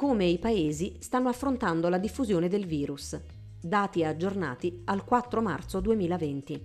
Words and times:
come 0.00 0.24
i 0.24 0.38
paesi 0.38 0.96
stanno 0.98 1.28
affrontando 1.28 1.90
la 1.90 1.98
diffusione 1.98 2.48
del 2.48 2.64
virus. 2.64 3.20
Dati 3.60 4.02
aggiornati 4.02 4.80
al 4.86 5.04
4 5.04 5.42
marzo 5.42 5.78
2020. 5.80 6.62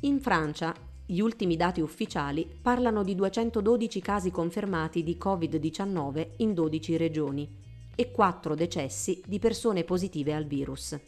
In 0.00 0.20
Francia, 0.22 0.74
gli 1.04 1.20
ultimi 1.20 1.56
dati 1.56 1.82
ufficiali 1.82 2.48
parlano 2.62 3.02
di 3.02 3.14
212 3.14 4.00
casi 4.00 4.30
confermati 4.30 5.02
di 5.02 5.18
Covid-19 5.22 6.28
in 6.38 6.54
12 6.54 6.96
regioni 6.96 7.46
e 7.94 8.10
4 8.10 8.54
decessi 8.54 9.22
di 9.26 9.38
persone 9.38 9.84
positive 9.84 10.32
al 10.32 10.46
virus. 10.46 10.98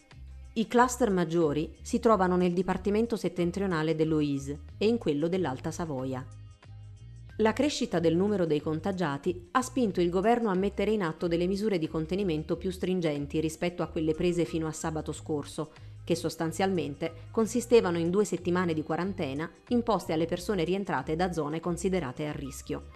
I 0.53 0.69
cluster 0.69 1.09
maggiori 1.09 1.77
si 1.81 1.99
trovano 1.99 2.37
nel 2.37 2.53
Dipartimento 2.53 3.17
settentrionale 3.17 3.95
dell'Oise 3.95 4.65
e 4.77 4.87
in 4.87 4.99
quello 4.99 5.29
dell'Alta 5.29 5.71
Savoia. 5.71 6.23
La 7.37 7.55
crescita 7.55 7.99
del 7.99 8.15
numero 8.15 8.45
dei 8.45 8.61
contagiati 8.61 9.49
ha 9.53 9.63
spinto 9.63 10.03
il 10.03 10.11
governo 10.11 10.51
a 10.51 10.55
mettere 10.55 10.91
in 10.91 11.03
atto 11.03 11.29
delle 11.29 11.47
misure 11.47 11.79
di 11.79 11.89
contenimento 11.89 12.59
più 12.59 12.71
stringenti 12.71 13.41
rispetto 13.41 13.83
a 13.83 13.87
quelle 13.87 14.13
prese 14.13 14.45
fino 14.45 14.67
a 14.67 14.73
sabato 14.73 15.13
scorso, 15.13 15.73
che 16.05 16.15
sostanzialmente 16.15 17.29
consistevano 17.31 17.97
in 17.97 18.11
due 18.11 18.27
settimane 18.27 18.75
di 18.75 18.83
quarantena 18.83 19.51
imposte 19.69 20.13
alle 20.13 20.27
persone 20.27 20.65
rientrate 20.65 21.17
da 21.17 21.33
zone 21.33 21.59
considerate 21.59 22.27
a 22.27 22.33
rischio. 22.33 22.89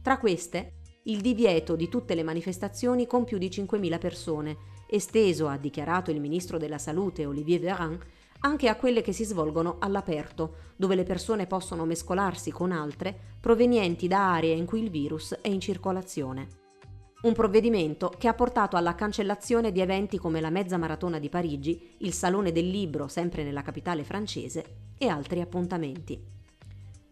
Tra 0.00 0.18
queste, 0.18 0.76
il 1.04 1.20
divieto 1.20 1.76
di 1.76 1.90
tutte 1.90 2.14
le 2.14 2.22
manifestazioni 2.22 3.06
con 3.06 3.24
più 3.24 3.36
di 3.36 3.48
5.000 3.48 3.98
persone, 3.98 4.56
esteso, 4.88 5.48
ha 5.48 5.58
dichiarato 5.58 6.10
il 6.10 6.20
ministro 6.20 6.56
della 6.56 6.78
Salute 6.78 7.26
Olivier 7.26 7.60
Véran, 7.60 7.98
anche 8.40 8.68
a 8.68 8.76
quelle 8.76 9.02
che 9.02 9.12
si 9.12 9.24
svolgono 9.24 9.76
all'aperto, 9.80 10.56
dove 10.76 10.94
le 10.94 11.04
persone 11.04 11.46
possono 11.46 11.84
mescolarsi 11.84 12.50
con 12.50 12.72
altre 12.72 13.16
provenienti 13.40 14.08
da 14.08 14.32
aree 14.34 14.54
in 14.54 14.66
cui 14.66 14.82
il 14.82 14.90
virus 14.90 15.36
è 15.40 15.48
in 15.48 15.60
circolazione. 15.60 16.48
Un 17.22 17.34
provvedimento 17.34 18.10
che 18.16 18.28
ha 18.28 18.34
portato 18.34 18.76
alla 18.76 18.94
cancellazione 18.94 19.72
di 19.72 19.80
eventi 19.80 20.16
come 20.16 20.40
la 20.40 20.48
mezza 20.48 20.78
maratona 20.78 21.18
di 21.18 21.28
Parigi, 21.28 21.96
il 21.98 22.14
Salone 22.14 22.50
del 22.50 22.66
Libro 22.66 23.08
sempre 23.08 23.44
nella 23.44 23.60
capitale 23.60 24.04
francese 24.04 24.92
e 24.96 25.06
altri 25.06 25.42
appuntamenti. 25.42 26.18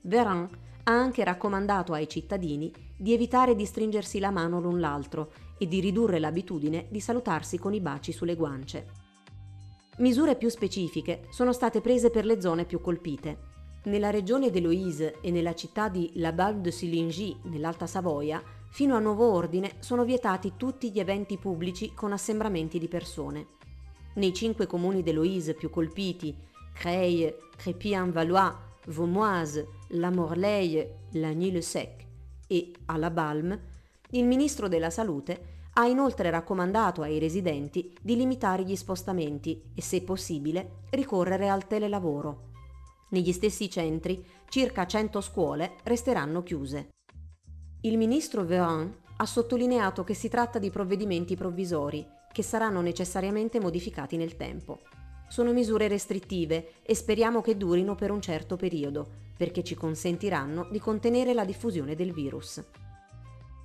Véran 0.03 0.49
ha 0.85 0.93
anche 0.93 1.25
raccomandato 1.25 1.93
ai 1.93 2.09
cittadini 2.09 2.73
di 2.97 3.13
evitare 3.13 3.55
di 3.55 3.67
stringersi 3.67 4.19
la 4.19 4.31
mano 4.31 4.61
l'un 4.61 4.81
l'altro 4.81 5.31
e 5.59 5.69
di 5.69 5.81
ridurre 5.81 6.19
l'abitudine 6.19 6.87
di 6.89 7.01
salutarsi 7.01 7.59
con 7.59 7.75
i 7.75 7.81
baci 7.81 8.11
sulle 8.13 8.35
guance. 8.35 9.08
Misure 9.99 10.37
più 10.37 10.49
specifiche 10.49 11.27
sono 11.29 11.53
state 11.53 11.81
prese 11.81 12.11
per 12.11 12.25
le 12.25 12.41
zone 12.41 12.65
più 12.65 12.81
colpite. 12.81 13.57
Nella 13.85 14.11
regione 14.11 14.49
d'Eloise 14.49 15.17
e 15.21 15.33
nella 15.33 15.57
città 15.57 15.89
di 15.89 16.13
La 16.15 16.31
Balle 16.31 16.61
de 16.61 16.71
Silingy, 16.71 17.37
nell'Alta 17.45 17.89
Savoia, 17.89 18.41
fino 18.71 18.95
a 18.95 19.01
nuovo 19.01 19.33
ordine 19.33 19.73
sono 19.81 20.05
vietati 20.05 20.53
tutti 20.57 20.93
gli 20.93 21.01
eventi 21.01 21.37
pubblici 21.37 21.95
con 21.95 22.13
assembramenti 22.13 22.79
di 22.79 22.87
persone. 22.87 23.47
Nei 24.15 24.33
cinque 24.33 24.69
comuni 24.69 25.03
d'Eloise 25.03 25.55
più 25.55 25.69
colpiti, 25.69 26.33
Creil, 26.75 27.35
Crépy-en-Valois, 27.57 28.55
Vaumoise, 28.87 29.67
La 29.89 30.11
Morlaye, 30.11 31.07
Lagny-le-Sec 31.13 32.07
e 32.47 32.71
alla 32.87 33.11
Balme, 33.11 33.77
il 34.11 34.27
ministro 34.27 34.69
della 34.69 34.91
Salute 34.91 35.58
ha 35.79 35.87
inoltre 35.87 36.29
raccomandato 36.31 37.03
ai 37.03 37.21
residenti 37.21 37.95
di 38.03 38.17
limitare 38.17 38.65
gli 38.65 38.75
spostamenti 38.75 39.63
e, 39.77 39.81
se 39.81 40.03
possibile, 40.03 40.81
ricorrere 40.91 41.49
al 41.49 41.69
telelavoro. 41.69 42.51
Negli 43.11 43.31
stessi 43.33 43.71
centri, 43.71 44.25
circa 44.49 44.87
100 44.87 45.21
scuole 45.21 45.77
resteranno 45.85 46.43
chiuse. 46.43 46.89
Il 47.83 47.97
ministro 47.97 48.43
Véran 48.43 48.93
ha 49.19 49.25
sottolineato 49.25 50.03
che 50.03 50.15
si 50.15 50.29
tratta 50.29 50.59
di 50.59 50.71
provvedimenti 50.71 51.37
provvisori 51.37 52.05
che 52.33 52.43
saranno 52.43 52.81
necessariamente 52.81 53.61
modificati 53.61 54.17
nel 54.17 54.37
tempo. 54.37 54.81
Sono 55.29 55.53
misure 55.53 55.87
restrittive 55.87 56.73
e 56.83 56.97
speriamo 56.97 57.41
che 57.41 57.57
durino 57.57 57.95
per 57.95 58.11
un 58.11 58.21
certo 58.21 58.57
periodo, 58.57 59.07
perché 59.37 59.63
ci 59.63 59.77
consentiranno 59.77 60.67
di 60.73 60.81
contenere 60.81 61.35
la 61.35 61.45
diffusione 61.45 61.95
del 61.95 62.13
virus. 62.13 62.65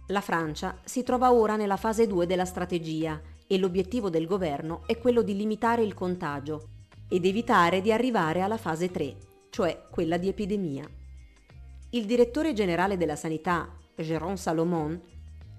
La 0.08 0.20
Francia 0.20 0.80
si 0.84 1.02
trova 1.02 1.32
ora 1.32 1.56
nella 1.56 1.78
fase 1.78 2.08
2 2.08 2.26
della 2.26 2.44
strategia 2.44 3.22
e 3.48 3.58
l'obiettivo 3.58 4.10
del 4.10 4.26
governo 4.26 4.84
è 4.86 4.98
quello 4.98 5.22
di 5.22 5.34
limitare 5.34 5.82
il 5.82 5.94
contagio 5.94 6.70
ed 7.08 7.26
evitare 7.26 7.82
di 7.82 7.90
arrivare 7.90 8.42
alla 8.42 8.58
fase 8.58 8.92
3, 8.92 9.16
cioè 9.50 9.86
quella 9.90 10.18
di 10.18 10.28
epidemia. 10.28 10.86
Il 11.92 12.06
direttore 12.06 12.52
generale 12.52 12.98
della 12.98 13.16
sanità, 13.16 13.78
Jérôme 13.96 14.36
Salomon, 14.36 15.00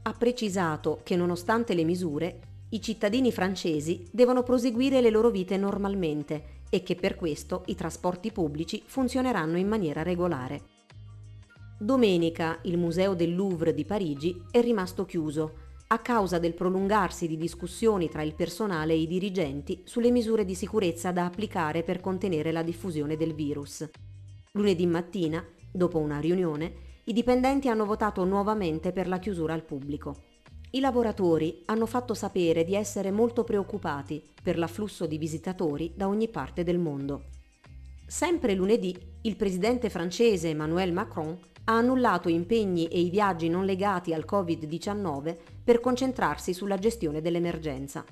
ha 0.03 0.13
precisato 0.13 1.01
che 1.03 1.17
nonostante 1.17 1.73
le 1.73 1.85
misure, 1.85 2.41
i 2.71 2.83
cittadini 2.83 3.33
francesi 3.33 4.07
devono 4.11 4.43
proseguire 4.43 5.01
le 5.01 5.09
loro 5.09 5.31
vite 5.31 5.57
normalmente 5.57 6.65
e 6.69 6.83
che 6.83 6.97
per 6.97 7.15
questo 7.15 7.63
i 7.67 7.75
trasporti 7.75 8.31
pubblici 8.31 8.83
funzioneranno 8.85 9.57
in 9.57 9.69
maniera 9.69 10.03
regolare. 10.03 10.74
Domenica 11.77 12.61
il 12.63 12.79
Museo 12.79 13.15
del 13.15 13.35
Louvre 13.35 13.75
di 13.75 13.85
Parigi 13.85 14.41
è 14.53 14.61
rimasto 14.61 15.05
chiuso 15.05 15.63
a 15.89 15.99
causa 15.99 16.39
del 16.39 16.55
prolungarsi 16.55 17.27
di 17.27 17.37
discussioni 17.37 18.09
tra 18.09 18.23
il 18.23 18.35
personale 18.35 18.93
e 18.93 19.01
i 19.01 19.09
dirigenti 19.09 19.83
sulle 19.85 20.13
misure 20.13 20.45
di 20.45 20.55
sicurezza 20.55 21.11
da 21.11 21.25
applicare 21.25 21.83
per 21.83 22.01
contenere 22.01 22.53
la 22.53 22.63
diffusione 22.63 23.17
del 23.17 23.35
virus. 23.35 23.89
Lunedì 24.53 24.87
mattina, 24.87 25.45
dopo 25.73 25.99
una 25.99 26.21
riunione, 26.21 26.73
i 27.05 27.13
dipendenti 27.13 27.69
hanno 27.69 27.85
votato 27.85 28.25
nuovamente 28.25 28.93
per 28.93 29.09
la 29.09 29.19
chiusura 29.19 29.53
al 29.53 29.65
pubblico. 29.65 30.15
I 30.71 30.81
lavoratori 30.81 31.63
hanno 31.67 31.87
fatto 31.87 32.15
sapere 32.15 32.65
di 32.65 32.77
essere 32.77 33.11
molto 33.11 33.43
preoccupati 33.43 34.23
per 34.41 34.59
l'afflusso 34.59 35.07
di 35.07 35.19
visitatori 35.19 35.93
da 35.97 36.07
ogni 36.07 36.29
parte 36.29 36.63
del 36.63 36.79
mondo. 36.79 37.25
Sempre 38.07 38.55
lunedì, 38.55 38.97
il 39.23 39.35
presidente 39.35 39.91
francese 39.91 40.51
Emmanuel 40.51 40.93
Macron 40.93 41.37
ha 41.65 41.77
annullato 41.77 42.29
impegni 42.29 42.89
e 42.89 43.01
i 43.01 43.11
viaggi 43.11 43.49
non 43.49 43.65
legati 43.65 44.13
al 44.13 44.27
Covid-19 44.29 45.37
per 45.65 45.81
concentrarsi 45.81 46.53
sulla 46.53 46.79
gestione 46.79 47.21
dell'emergenza. 47.21 48.05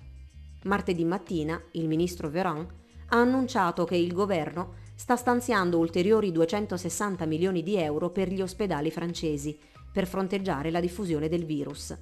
Martedì 0.64 1.04
mattina 1.04 1.60
il 1.72 1.88
ministro 1.88 2.28
Véran 2.28 2.66
ha 3.08 3.16
annunciato 3.16 3.84
che 3.84 3.96
il 3.96 4.12
governo 4.12 4.74
sta 4.94 5.16
stanziando 5.16 5.78
ulteriori 5.78 6.32
260 6.32 7.26
milioni 7.26 7.62
di 7.62 7.76
euro 7.76 8.10
per 8.10 8.28
gli 8.28 8.40
ospedali 8.40 8.90
francesi 8.90 9.58
per 9.92 10.06
fronteggiare 10.06 10.70
la 10.70 10.80
diffusione 10.80 11.28
del 11.28 11.44
virus. 11.44 11.96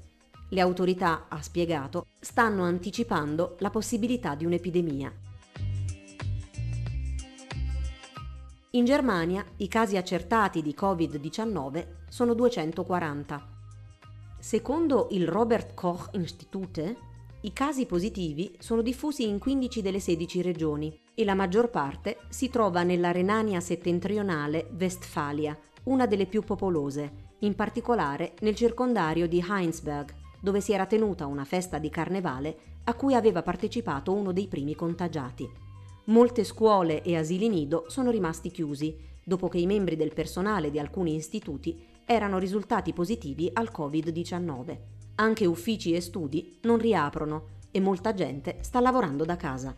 Le 0.51 0.61
autorità, 0.61 1.27
ha 1.29 1.41
spiegato, 1.43 2.07
stanno 2.21 2.65
anticipando 2.65 3.57
la 3.61 3.71
possibilità 3.71 4.35
di 4.35 4.45
un'epidemia. 4.45 5.13
In 8.75 8.85
Germania 8.85 9.45
i 9.57 9.67
casi 9.67 9.97
accertati 9.97 10.63
di 10.63 10.77
Covid-19 10.79 11.87
sono 12.09 12.35
240. 12.35 13.49
Secondo 14.39 15.09
il 15.11 15.27
Robert 15.27 15.75
Koch 15.75 16.11
Institute, 16.13 16.97
i 17.41 17.53
casi 17.53 17.87
positivi 17.87 18.55
sono 18.61 18.81
diffusi 18.81 19.27
in 19.27 19.41
15 19.41 19.83
delle 19.83 19.99
16 19.99 20.43
regioni 20.43 20.97
e 21.17 21.25
la 21.25 21.35
maggior 21.35 21.69
parte 21.69 22.19
si 22.29 22.49
trova 22.49 22.85
nella 22.85 23.11
Renania 23.11 23.59
settentrionale 23.59 24.71
Westfalia, 24.79 25.59
una 25.85 26.07
delle 26.07 26.27
più 26.27 26.45
popolose, 26.45 27.35
in 27.41 27.57
particolare 27.57 28.35
nel 28.43 28.55
circondario 28.55 29.27
di 29.27 29.45
Heinsberg, 29.45 30.15
dove 30.41 30.61
si 30.61 30.73
era 30.73 30.87
tenuta 30.87 31.27
una 31.27 31.45
festa 31.45 31.79
di 31.79 31.91
carnevale 31.91 32.57
a 32.85 32.95
cui 32.95 33.15
aveva 33.15 33.43
partecipato 33.43 34.15
uno 34.15 34.31
dei 34.31 34.47
primi 34.47 34.77
contagiati. 34.77 35.70
Molte 36.11 36.43
scuole 36.43 37.03
e 37.03 37.17
asili 37.17 37.49
nido 37.49 37.85
sono 37.87 38.11
rimasti 38.11 38.51
chiusi, 38.51 38.97
dopo 39.23 39.49
che 39.49 39.59
i 39.59 39.67
membri 39.67 39.95
del 39.95 40.13
personale 40.13 40.69
di 40.69 40.81
alcuni 40.81 41.15
istituti 41.15 41.87
erano 42.05 42.39
risultati 42.39 42.93
positivi 42.93 43.49
al 43.53 43.71
Covid-19. 43.73 44.79
Anche 45.15 45.47
uffici 45.47 45.95
e 45.95 46.01
studi 46.01 46.59
non 46.63 46.79
riaprono 46.79 47.59
e 47.71 47.79
molta 47.79 48.13
gente 48.13 48.59
sta 48.63 48.81
lavorando 48.81 49.25
da 49.25 49.37
casa. 49.37 49.73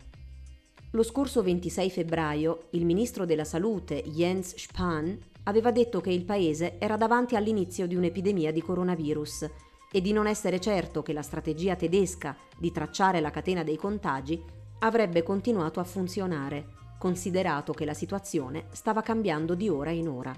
Lo 0.91 1.03
scorso 1.03 1.43
26 1.43 1.91
febbraio 1.91 2.67
il 2.71 2.83
ministro 2.83 3.27
della 3.27 3.45
Salute 3.45 4.01
Jens 4.01 4.55
Spahn 4.55 5.15
aveva 5.43 5.71
detto 5.71 6.01
che 6.01 6.09
il 6.09 6.25
paese 6.25 6.79
era 6.79 6.97
davanti 6.97 7.35
all'inizio 7.35 7.85
di 7.85 7.95
un'epidemia 7.95 8.51
di 8.51 8.61
coronavirus 8.63 9.49
e 9.91 10.01
di 10.01 10.11
non 10.11 10.25
essere 10.25 10.59
certo 10.59 11.03
che 11.03 11.13
la 11.13 11.21
strategia 11.21 11.75
tedesca 11.75 12.35
di 12.57 12.71
tracciare 12.71 13.19
la 13.19 13.29
catena 13.29 13.61
dei 13.61 13.77
contagi 13.77 14.61
avrebbe 14.83 15.23
continuato 15.23 15.79
a 15.79 15.85
funzionare, 15.85 16.67
considerato 16.97 17.73
che 17.73 17.85
la 17.85 17.93
situazione 17.93 18.65
stava 18.71 19.01
cambiando 19.01 19.55
di 19.55 19.69
ora 19.69 19.91
in 19.91 20.09
ora. 20.09 20.35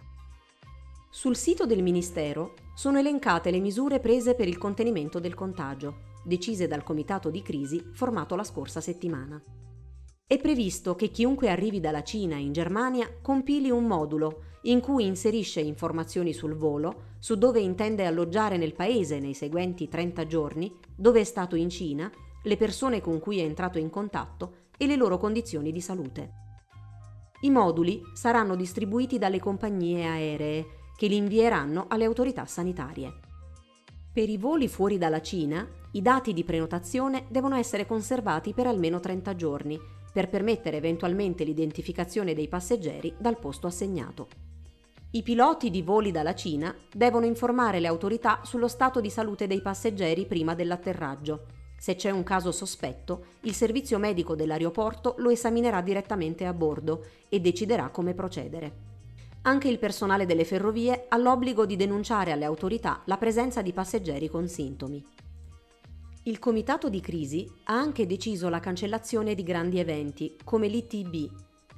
Sul 1.09 1.35
sito 1.35 1.65
del 1.65 1.81
Ministero 1.81 2.53
sono 2.75 2.99
elencate 2.99 3.49
le 3.49 3.59
misure 3.59 3.99
prese 3.99 4.35
per 4.35 4.47
il 4.47 4.57
contenimento 4.57 5.19
del 5.19 5.33
contagio, 5.33 6.13
decise 6.23 6.67
dal 6.67 6.83
comitato 6.83 7.29
di 7.29 7.41
crisi 7.41 7.83
formato 7.93 8.35
la 8.35 8.43
scorsa 8.43 8.81
settimana. 8.81 9.41
È 10.27 10.37
previsto 10.37 10.95
che 10.95 11.09
chiunque 11.09 11.49
arrivi 11.49 11.79
dalla 11.79 12.03
Cina 12.03 12.35
in 12.35 12.51
Germania 12.51 13.09
compili 13.21 13.69
un 13.71 13.85
modulo 13.85 14.43
in 14.63 14.79
cui 14.79 15.05
inserisce 15.05 15.59
informazioni 15.59 16.33
sul 16.33 16.55
volo, 16.55 17.13
su 17.19 17.35
dove 17.35 17.59
intende 17.59 18.05
alloggiare 18.05 18.57
nel 18.57 18.73
paese 18.73 19.19
nei 19.19 19.33
seguenti 19.33 19.87
30 19.87 20.25
giorni, 20.25 20.71
dove 20.95 21.19
è 21.21 21.23
stato 21.23 21.55
in 21.55 21.69
Cina, 21.69 22.11
le 22.45 22.57
persone 22.57 23.01
con 23.01 23.19
cui 23.19 23.39
è 23.39 23.43
entrato 23.43 23.77
in 23.77 23.89
contatto 23.89 24.69
e 24.77 24.87
le 24.87 24.95
loro 24.95 25.17
condizioni 25.17 25.71
di 25.71 25.81
salute. 25.81 26.31
I 27.41 27.49
moduli 27.49 28.01
saranno 28.13 28.55
distribuiti 28.55 29.17
dalle 29.17 29.39
compagnie 29.39 30.05
aeree 30.05 30.65
che 30.95 31.07
li 31.07 31.17
invieranno 31.17 31.85
alle 31.89 32.05
autorità 32.05 32.45
sanitarie. 32.45 33.13
Per 34.13 34.29
i 34.29 34.37
voli 34.37 34.67
fuori 34.67 34.97
dalla 34.97 35.21
Cina, 35.21 35.67
i 35.91 36.01
dati 36.01 36.33
di 36.33 36.43
prenotazione 36.43 37.25
devono 37.29 37.55
essere 37.55 37.85
conservati 37.85 38.53
per 38.53 38.67
almeno 38.67 38.99
30 38.99 39.35
giorni 39.35 39.79
per 40.13 40.29
permettere 40.29 40.77
eventualmente 40.77 41.43
l'identificazione 41.43 42.33
dei 42.33 42.47
passeggeri 42.47 43.13
dal 43.17 43.37
posto 43.37 43.67
assegnato. 43.67 44.27
I 45.11 45.23
piloti 45.23 45.69
di 45.69 45.81
voli 45.81 46.11
dalla 46.11 46.33
Cina 46.33 46.73
devono 46.93 47.25
informare 47.25 47.81
le 47.81 47.87
autorità 47.87 48.39
sullo 48.43 48.69
stato 48.69 49.01
di 49.01 49.09
salute 49.09 49.47
dei 49.47 49.61
passeggeri 49.61 50.25
prima 50.25 50.55
dell'atterraggio. 50.55 51.45
Se 51.77 51.95
c'è 51.95 52.09
un 52.09 52.23
caso 52.23 52.51
sospetto, 52.51 53.25
il 53.41 53.53
servizio 53.53 53.99
medico 53.99 54.35
dell'aeroporto 54.35 55.15
lo 55.19 55.29
esaminerà 55.29 55.81
direttamente 55.81 56.45
a 56.45 56.53
bordo 56.53 57.05
e 57.29 57.39
deciderà 57.39 57.89
come 57.89 58.13
procedere. 58.13 58.93
Anche 59.43 59.67
il 59.67 59.77
personale 59.77 60.25
delle 60.25 60.45
ferrovie 60.45 61.05
ha 61.07 61.17
l'obbligo 61.17 61.65
di 61.67 61.75
denunciare 61.75 62.31
alle 62.31 62.45
autorità 62.45 63.01
la 63.05 63.17
presenza 63.17 63.61
di 63.61 63.73
passeggeri 63.73 64.27
con 64.27 64.47
sintomi. 64.47 65.05
Il 66.23 66.39
comitato 66.39 66.89
di 66.89 66.99
crisi 67.01 67.47
ha 67.65 67.73
anche 67.73 68.07
deciso 68.07 68.49
la 68.49 68.59
cancellazione 68.59 69.35
di 69.35 69.43
grandi 69.43 69.77
eventi 69.77 70.35
come 70.43 70.67
l'ITB, 70.67 71.29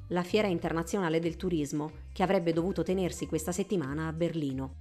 la 0.09 0.23
Fiera 0.23 0.47
internazionale 0.47 1.19
del 1.19 1.35
turismo, 1.35 1.91
che 2.13 2.23
avrebbe 2.23 2.53
dovuto 2.53 2.83
tenersi 2.83 3.27
questa 3.27 3.51
settimana 3.51 4.07
a 4.07 4.13
Berlino. 4.13 4.75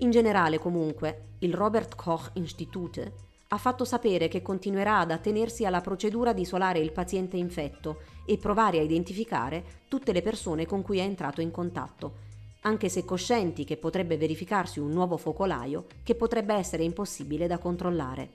In 0.00 0.10
generale, 0.10 0.58
comunque, 0.58 1.36
il 1.38 1.54
Robert 1.54 1.94
Koch 1.94 2.32
Institute 2.34 3.30
ha 3.52 3.58
fatto 3.58 3.84
sapere 3.84 4.28
che 4.28 4.40
continuerà 4.40 5.00
ad 5.00 5.10
attenersi 5.10 5.66
alla 5.66 5.82
procedura 5.82 6.32
di 6.32 6.40
isolare 6.40 6.78
il 6.78 6.90
paziente 6.90 7.36
infetto 7.36 8.00
e 8.24 8.38
provare 8.38 8.78
a 8.78 8.82
identificare 8.82 9.82
tutte 9.88 10.12
le 10.12 10.22
persone 10.22 10.64
con 10.64 10.80
cui 10.80 10.98
è 10.98 11.02
entrato 11.02 11.42
in 11.42 11.50
contatto, 11.50 12.30
anche 12.62 12.88
se 12.88 13.04
coscienti 13.04 13.64
che 13.64 13.76
potrebbe 13.76 14.16
verificarsi 14.16 14.80
un 14.80 14.90
nuovo 14.90 15.18
focolaio 15.18 15.86
che 16.02 16.14
potrebbe 16.14 16.54
essere 16.54 16.82
impossibile 16.82 17.46
da 17.46 17.58
controllare. 17.58 18.30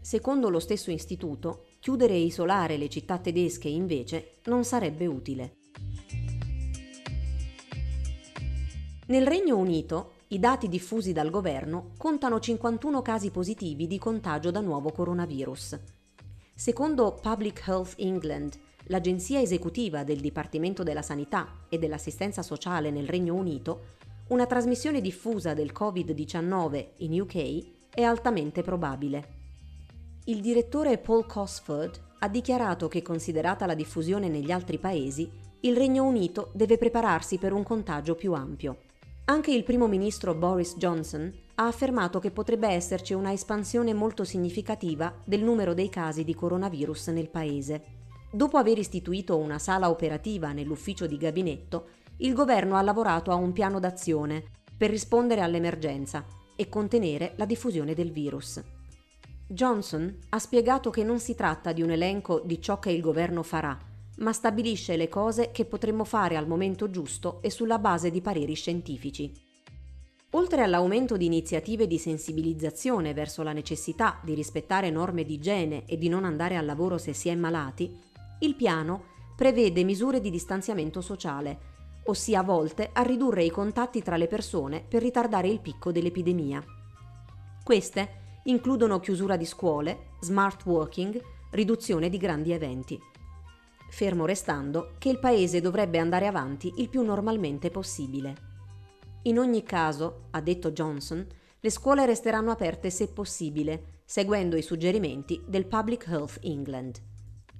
Secondo 0.00 0.48
lo 0.48 0.58
stesso 0.58 0.90
istituto, 0.90 1.66
chiudere 1.78 2.14
e 2.14 2.22
isolare 2.22 2.78
le 2.78 2.88
città 2.88 3.18
tedesche 3.18 3.68
invece 3.68 4.36
non 4.44 4.64
sarebbe 4.64 5.04
utile. 5.04 5.56
Nel 9.06 9.26
Regno 9.26 9.58
Unito 9.58 10.12
i 10.28 10.38
dati 10.38 10.68
diffusi 10.68 11.12
dal 11.12 11.28
governo 11.28 11.92
contano 11.98 12.40
51 12.40 13.02
casi 13.02 13.30
positivi 13.30 13.86
di 13.86 13.98
contagio 13.98 14.50
da 14.50 14.60
nuovo 14.60 14.90
coronavirus. 14.90 15.78
Secondo 16.54 17.18
Public 17.20 17.62
Health 17.66 17.94
England, 17.98 18.58
l'agenzia 18.84 19.40
esecutiva 19.40 20.02
del 20.02 20.20
Dipartimento 20.20 20.82
della 20.82 21.02
Sanità 21.02 21.66
e 21.68 21.78
dell'Assistenza 21.78 22.42
Sociale 22.42 22.90
nel 22.90 23.06
Regno 23.06 23.34
Unito, 23.34 23.92
una 24.28 24.46
trasmissione 24.46 25.02
diffusa 25.02 25.52
del 25.52 25.72
Covid-19 25.78 26.86
in 26.98 27.20
UK 27.20 27.90
è 27.90 28.02
altamente 28.02 28.62
probabile. 28.62 29.42
Il 30.24 30.40
direttore 30.40 30.96
Paul 30.96 31.26
Cosford 31.26 32.00
ha 32.20 32.28
dichiarato 32.28 32.88
che, 32.88 33.02
considerata 33.02 33.66
la 33.66 33.74
diffusione 33.74 34.28
negli 34.28 34.50
altri 34.50 34.78
paesi, 34.78 35.30
il 35.60 35.76
Regno 35.76 36.04
Unito 36.04 36.50
deve 36.54 36.78
prepararsi 36.78 37.36
per 37.36 37.52
un 37.52 37.62
contagio 37.62 38.14
più 38.14 38.32
ampio. 38.32 38.78
Anche 39.26 39.52
il 39.52 39.64
primo 39.64 39.86
ministro 39.86 40.34
Boris 40.34 40.76
Johnson 40.76 41.32
ha 41.54 41.66
affermato 41.66 42.18
che 42.18 42.30
potrebbe 42.30 42.68
esserci 42.68 43.14
una 43.14 43.32
espansione 43.32 43.94
molto 43.94 44.22
significativa 44.22 45.14
del 45.24 45.42
numero 45.42 45.72
dei 45.72 45.88
casi 45.88 46.24
di 46.24 46.34
coronavirus 46.34 47.06
nel 47.08 47.30
paese. 47.30 47.84
Dopo 48.30 48.58
aver 48.58 48.76
istituito 48.76 49.38
una 49.38 49.58
sala 49.58 49.88
operativa 49.88 50.52
nell'ufficio 50.52 51.06
di 51.06 51.16
gabinetto, 51.16 51.86
il 52.18 52.34
governo 52.34 52.76
ha 52.76 52.82
lavorato 52.82 53.30
a 53.30 53.36
un 53.36 53.52
piano 53.52 53.80
d'azione 53.80 54.44
per 54.76 54.90
rispondere 54.90 55.40
all'emergenza 55.40 56.22
e 56.54 56.68
contenere 56.68 57.32
la 57.36 57.46
diffusione 57.46 57.94
del 57.94 58.12
virus. 58.12 58.62
Johnson 59.46 60.18
ha 60.28 60.38
spiegato 60.38 60.90
che 60.90 61.02
non 61.02 61.18
si 61.18 61.34
tratta 61.34 61.72
di 61.72 61.80
un 61.80 61.90
elenco 61.90 62.42
di 62.44 62.60
ciò 62.60 62.78
che 62.78 62.90
il 62.90 63.00
governo 63.00 63.42
farà, 63.42 63.78
ma 64.18 64.32
stabilisce 64.32 64.96
le 64.96 65.08
cose 65.08 65.50
che 65.50 65.64
potremmo 65.64 66.04
fare 66.04 66.36
al 66.36 66.46
momento 66.46 66.90
giusto 66.90 67.40
e 67.42 67.50
sulla 67.50 67.78
base 67.78 68.10
di 68.10 68.20
pareri 68.20 68.54
scientifici. 68.54 69.32
Oltre 70.30 70.62
all'aumento 70.62 71.16
di 71.16 71.26
iniziative 71.26 71.86
di 71.86 71.98
sensibilizzazione 71.98 73.14
verso 73.14 73.42
la 73.42 73.52
necessità 73.52 74.18
di 74.22 74.34
rispettare 74.34 74.90
norme 74.90 75.24
di 75.24 75.34
igiene 75.34 75.84
e 75.86 75.96
di 75.96 76.08
non 76.08 76.24
andare 76.24 76.56
al 76.56 76.64
lavoro 76.64 76.98
se 76.98 77.12
si 77.12 77.28
è 77.28 77.34
malati, 77.36 77.96
il 78.40 78.56
piano 78.56 79.12
prevede 79.36 79.84
misure 79.84 80.20
di 80.20 80.30
distanziamento 80.30 81.00
sociale, 81.00 81.72
ossia 82.06 82.42
volte 82.42 82.90
a 82.92 83.02
ridurre 83.02 83.44
i 83.44 83.50
contatti 83.50 84.02
tra 84.02 84.16
le 84.16 84.26
persone 84.26 84.84
per 84.86 85.02
ritardare 85.02 85.48
il 85.48 85.60
picco 85.60 85.92
dell'epidemia. 85.92 86.62
Queste 87.62 88.40
includono 88.44 89.00
chiusura 89.00 89.36
di 89.36 89.46
scuole, 89.46 90.10
smart 90.20 90.66
working, 90.66 91.20
riduzione 91.50 92.08
di 92.08 92.18
grandi 92.18 92.52
eventi. 92.52 93.00
Fermo 93.94 94.26
restando 94.26 94.94
che 94.98 95.08
il 95.08 95.20
Paese 95.20 95.60
dovrebbe 95.60 96.00
andare 96.00 96.26
avanti 96.26 96.72
il 96.78 96.88
più 96.88 97.04
normalmente 97.04 97.70
possibile. 97.70 98.34
In 99.22 99.38
ogni 99.38 99.62
caso, 99.62 100.24
ha 100.32 100.40
detto 100.40 100.72
Johnson, 100.72 101.24
le 101.60 101.70
scuole 101.70 102.04
resteranno 102.04 102.50
aperte 102.50 102.90
se 102.90 103.06
possibile, 103.06 104.00
seguendo 104.04 104.56
i 104.56 104.62
suggerimenti 104.62 105.40
del 105.46 105.66
Public 105.66 106.08
Health 106.08 106.40
England. 106.42 107.00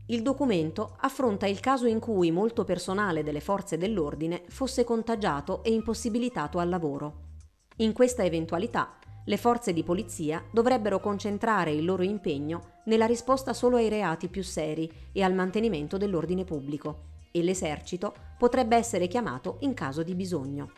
Il 0.07 0.23
documento 0.23 0.97
affronta 0.99 1.47
il 1.47 1.61
caso 1.61 1.87
in 1.87 2.01
cui 2.01 2.33
molto 2.33 2.65
personale 2.65 3.23
delle 3.23 3.39
forze 3.39 3.79
dell'ordine 3.79 4.43
fosse 4.49 4.83
contagiato 4.83 5.63
e 5.63 5.73
impossibilitato 5.73 6.59
al 6.59 6.69
lavoro. 6.69 7.21
In 7.77 7.93
questa 7.93 8.25
eventualità 8.25 8.99
le 9.25 9.37
forze 9.38 9.73
di 9.73 9.82
polizia 9.82 10.44
dovrebbero 10.50 11.00
concentrare 11.00 11.73
il 11.73 11.85
loro 11.85 12.03
impegno 12.03 12.81
nella 12.85 13.06
risposta 13.06 13.53
solo 13.55 13.76
ai 13.76 13.88
reati 13.88 14.29
più 14.29 14.43
seri 14.43 14.91
e 15.12 15.23
al 15.23 15.35
mantenimento 15.35 15.97
dell'ordine 15.97 16.44
pubblico 16.44 17.12
e 17.31 17.43
l'esercito 17.43 18.15
potrebbe 18.38 18.76
essere 18.76 19.09
chiamato 19.09 19.56
in 19.61 19.73
caso 19.75 20.03
di 20.03 20.15
bisogno. 20.15 20.73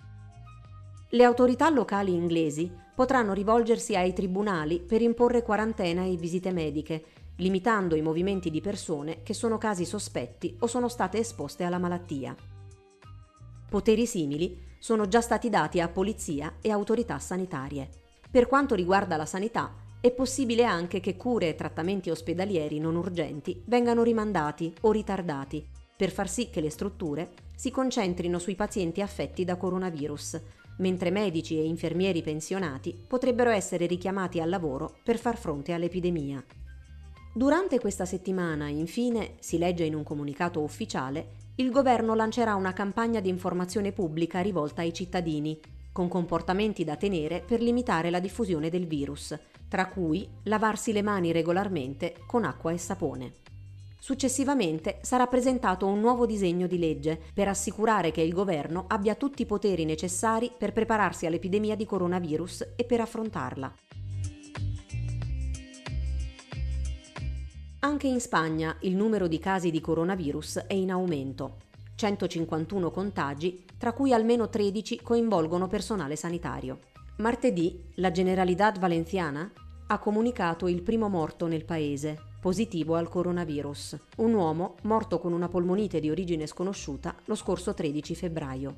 Le 1.11 1.25
autorità 1.25 1.69
locali 1.71 2.13
inglesi 2.13 2.73
potranno 2.95 3.33
rivolgersi 3.33 3.97
ai 3.97 4.13
tribunali 4.13 4.81
per 4.81 5.03
imporre 5.03 5.43
quarantena 5.43 6.05
e 6.05 6.17
visite 6.17 6.53
mediche, 6.53 7.05
limitando 7.37 7.95
i 7.97 8.03
movimenti 8.03 8.51
di 8.51 8.61
persone 8.61 9.23
che 9.23 9.35
sono 9.35 9.59
casi 9.59 9.85
sospetti 9.85 10.57
o 10.61 10.67
sono 10.67 10.89
state 10.89 11.19
esposte 11.19 11.65
alla 11.65 11.79
malattia. 11.79 12.35
Poteri 13.69 14.07
simili 14.07 14.57
sono 14.79 15.09
già 15.09 15.21
stati 15.21 15.51
dati 15.51 15.81
a 15.81 15.89
polizia 15.89 16.57
e 16.61 16.71
autorità 16.71 17.19
sanitarie. 17.19 18.06
Per 18.37 18.49
quanto 18.49 18.75
riguarda 18.75 19.17
la 19.17 19.25
sanità, 19.25 19.73
è 19.99 20.11
possibile 20.11 20.63
anche 20.65 21.01
che 21.01 21.17
cure 21.17 21.49
e 21.49 21.55
trattamenti 21.55 22.11
ospedalieri 22.11 22.79
non 22.79 22.95
urgenti 22.95 23.63
vengano 23.65 24.03
rimandati 24.03 24.75
o 24.83 24.93
ritardati, 24.93 25.67
per 25.97 26.11
far 26.11 26.29
sì 26.29 26.51
che 26.51 26.61
le 26.61 26.69
strutture 26.69 27.31
si 27.55 27.71
concentrino 27.71 28.39
sui 28.39 28.55
pazienti 28.55 29.01
affetti 29.01 29.47
da 29.47 29.57
coronavirus, 29.57 30.39
mentre 30.81 31.11
medici 31.11 31.57
e 31.59 31.65
infermieri 31.65 32.21
pensionati 32.21 32.95
potrebbero 33.09 33.49
essere 33.49 33.87
richiamati 33.87 34.39
al 34.39 34.51
lavoro 34.51 34.97
per 35.03 35.17
far 35.17 35.39
fronte 35.39 35.73
all'epidemia. 35.73 36.45
Durante 37.33 37.81
questa 37.81 38.05
settimana, 38.05 38.69
infine, 38.69 39.37
si 39.41 39.57
legge 39.57 39.85
in 39.85 39.95
un 39.95 40.03
comunicato 40.03 40.61
ufficiale, 40.61 41.37
il 41.55 41.71
governo 41.71 42.15
lancerà 42.15 42.55
una 42.55 42.75
campagna 42.75 43.21
di 43.21 43.31
informazione 43.31 43.93
pubblica 43.93 44.41
rivolta 44.41 44.83
ai 44.83 44.93
cittadini 44.93 45.59
con 45.97 46.09
comportamenti 46.09 46.85
da 46.85 46.95
tenere 46.97 47.41
per 47.41 47.63
limitare 47.63 48.11
la 48.11 48.21
diffusione 48.21 48.69
del 48.69 48.87
virus, 48.87 49.35
tra 49.67 49.89
cui 49.89 50.29
lavarsi 50.43 50.93
le 50.93 51.01
mani 51.01 51.33
regolarmente 51.33 52.17
con 52.27 52.45
acqua 52.45 52.71
e 52.71 52.77
sapone. 52.77 53.33
Successivamente 53.99 54.99
sarà 55.01 55.27
presentato 55.27 55.87
un 55.87 55.99
nuovo 56.01 56.27
disegno 56.27 56.67
di 56.67 56.79
legge 56.79 57.19
per 57.33 57.49
assicurare 57.49 58.11
che 58.11 58.21
il 58.21 58.35
governo 58.35 58.85
abbia 58.89 59.15
tutti 59.15 59.41
i 59.41 59.47
poteri 59.47 59.87
necessari 59.87 60.53
per 60.55 60.75
prepararsi 60.75 61.25
all'epidemia 61.25 61.75
di 61.75 61.87
coronavirus 61.87 62.75
e 62.77 62.85
per 62.85 63.01
affrontarla. 63.01 63.75
Anche 67.79 68.07
in 68.07 68.21
Spagna 68.21 68.77
il 68.81 68.95
numero 68.95 69.29
di 69.29 69.39
casi 69.39 69.71
di 69.71 69.81
coronavirus 69.81 70.65
è 70.67 70.75
in 70.75 70.91
aumento. 70.91 71.65
151 71.97 72.91
contagi, 72.91 73.65
tra 73.77 73.93
cui 73.93 74.13
almeno 74.13 74.49
13 74.49 75.01
coinvolgono 75.03 75.67
personale 75.67 76.15
sanitario. 76.15 76.79
Martedì 77.17 77.83
la 77.95 78.11
Generalidad 78.11 78.79
Valenciana 78.79 79.51
ha 79.89 79.99
comunicato 79.99 80.69
il 80.69 80.83
primo 80.83 81.09
morto 81.09 81.47
nel 81.47 81.65
paese, 81.65 82.19
positivo 82.41 82.97
al 82.97 83.09
coronavirus, 83.09 83.99
un 84.19 84.35
uomo 84.35 84.77
morto 84.83 85.19
con 85.19 85.33
una 85.33 85.49
polmonite 85.49 85.99
di 85.99 86.11
origine 86.11 86.47
sconosciuta 86.47 87.15
lo 87.25 87.35
scorso 87.35 87.73
13 87.73 88.15
febbraio. 88.15 88.77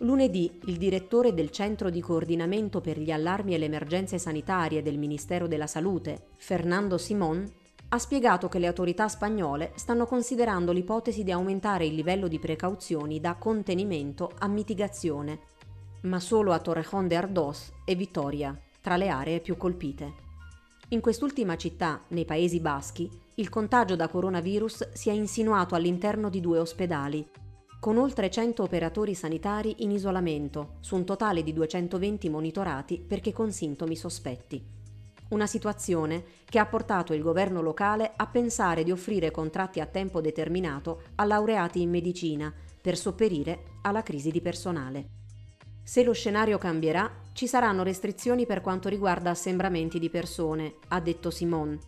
Lunedì 0.00 0.60
il 0.66 0.76
direttore 0.76 1.34
del 1.34 1.50
Centro 1.50 1.90
di 1.90 2.00
coordinamento 2.00 2.80
per 2.80 3.00
gli 3.00 3.10
allarmi 3.10 3.54
e 3.54 3.58
le 3.58 3.64
emergenze 3.64 4.18
sanitarie 4.18 4.82
del 4.82 4.96
Ministero 4.96 5.46
della 5.46 5.66
Salute, 5.66 6.28
Fernando 6.36 6.98
Simon, 6.98 7.50
ha 7.90 7.98
spiegato 7.98 8.48
che 8.48 8.58
le 8.58 8.66
autorità 8.66 9.08
spagnole 9.08 9.72
stanno 9.76 10.04
considerando 10.06 10.72
l'ipotesi 10.72 11.24
di 11.24 11.32
aumentare 11.32 11.86
il 11.86 11.94
livello 11.94 12.28
di 12.28 12.38
precauzioni 12.38 13.18
da 13.18 13.36
contenimento 13.36 14.32
a 14.38 14.46
mitigazione, 14.46 15.40
ma 16.02 16.20
solo 16.20 16.52
a 16.52 16.58
Torrejón 16.58 17.08
de 17.08 17.16
Ardoz 17.16 17.72
e 17.86 17.94
Vitoria, 17.94 18.58
tra 18.82 18.96
le 18.96 19.08
aree 19.08 19.40
più 19.40 19.56
colpite. 19.56 20.26
In 20.88 21.00
quest'ultima 21.00 21.56
città, 21.56 22.02
nei 22.08 22.26
Paesi 22.26 22.60
Baschi, 22.60 23.10
il 23.36 23.48
contagio 23.48 23.96
da 23.96 24.08
coronavirus 24.08 24.92
si 24.92 25.08
è 25.08 25.12
insinuato 25.12 25.74
all'interno 25.74 26.28
di 26.28 26.40
due 26.40 26.58
ospedali, 26.58 27.26
con 27.80 27.96
oltre 27.96 28.30
100 28.30 28.62
operatori 28.62 29.14
sanitari 29.14 29.76
in 29.78 29.92
isolamento, 29.92 30.76
su 30.80 30.94
un 30.94 31.04
totale 31.04 31.42
di 31.42 31.52
220 31.52 32.28
monitorati 32.28 32.98
perché 33.00 33.32
con 33.32 33.50
sintomi 33.50 33.96
sospetti. 33.96 34.77
Una 35.28 35.46
situazione 35.46 36.24
che 36.46 36.58
ha 36.58 36.64
portato 36.64 37.12
il 37.12 37.20
governo 37.20 37.60
locale 37.60 38.12
a 38.16 38.26
pensare 38.26 38.82
di 38.82 38.90
offrire 38.90 39.30
contratti 39.30 39.78
a 39.78 39.84
tempo 39.84 40.22
determinato 40.22 41.02
a 41.16 41.24
laureati 41.24 41.82
in 41.82 41.90
medicina 41.90 42.52
per 42.80 42.96
sopperire 42.96 43.64
alla 43.82 44.02
crisi 44.02 44.30
di 44.30 44.40
personale. 44.40 45.08
Se 45.82 46.02
lo 46.02 46.12
scenario 46.12 46.56
cambierà, 46.56 47.10
ci 47.32 47.46
saranno 47.46 47.82
restrizioni 47.82 48.46
per 48.46 48.62
quanto 48.62 48.88
riguarda 48.88 49.28
assembramenti 49.28 49.98
di 49.98 50.08
persone, 50.08 50.76
ha 50.88 51.00
detto 51.00 51.30
Simon, 51.30 51.78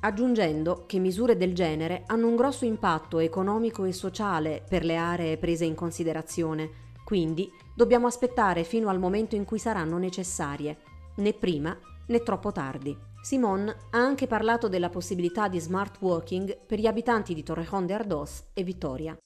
aggiungendo 0.00 0.84
che 0.86 0.98
misure 0.98 1.36
del 1.36 1.54
genere 1.54 2.02
hanno 2.06 2.28
un 2.28 2.36
grosso 2.36 2.66
impatto 2.66 3.20
economico 3.20 3.84
e 3.84 3.92
sociale 3.92 4.62
per 4.68 4.84
le 4.84 4.96
aree 4.96 5.38
prese 5.38 5.64
in 5.64 5.74
considerazione, 5.74 6.90
quindi 7.04 7.50
dobbiamo 7.74 8.06
aspettare 8.06 8.64
fino 8.64 8.88
al 8.88 8.98
momento 8.98 9.34
in 9.34 9.44
cui 9.44 9.58
saranno 9.58 9.96
necessarie, 9.96 10.78
né 11.16 11.32
prima 11.32 11.78
né 12.12 12.22
troppo 12.22 12.52
tardi. 12.52 12.96
Simon 13.22 13.68
ha 13.68 13.98
anche 13.98 14.26
parlato 14.26 14.68
della 14.68 14.90
possibilità 14.90 15.48
di 15.48 15.58
smart 15.58 16.00
working 16.00 16.66
per 16.66 16.78
gli 16.78 16.86
abitanti 16.86 17.34
di 17.34 17.42
Torrejón 17.42 17.86
de 17.86 17.94
Ardoz 17.94 18.50
e 18.52 18.62
Vittoria. 18.62 19.16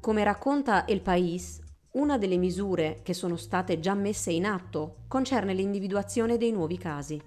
Come 0.00 0.24
racconta 0.24 0.86
El 0.86 1.02
País, 1.02 1.60
una 1.92 2.18
delle 2.18 2.36
misure 2.36 3.00
che 3.02 3.14
sono 3.14 3.36
state 3.36 3.78
già 3.80 3.94
messe 3.94 4.32
in 4.32 4.46
atto 4.46 5.04
concerne 5.08 5.52
l'individuazione 5.52 6.38
dei 6.38 6.52
nuovi 6.52 6.78
casi. 6.78 7.20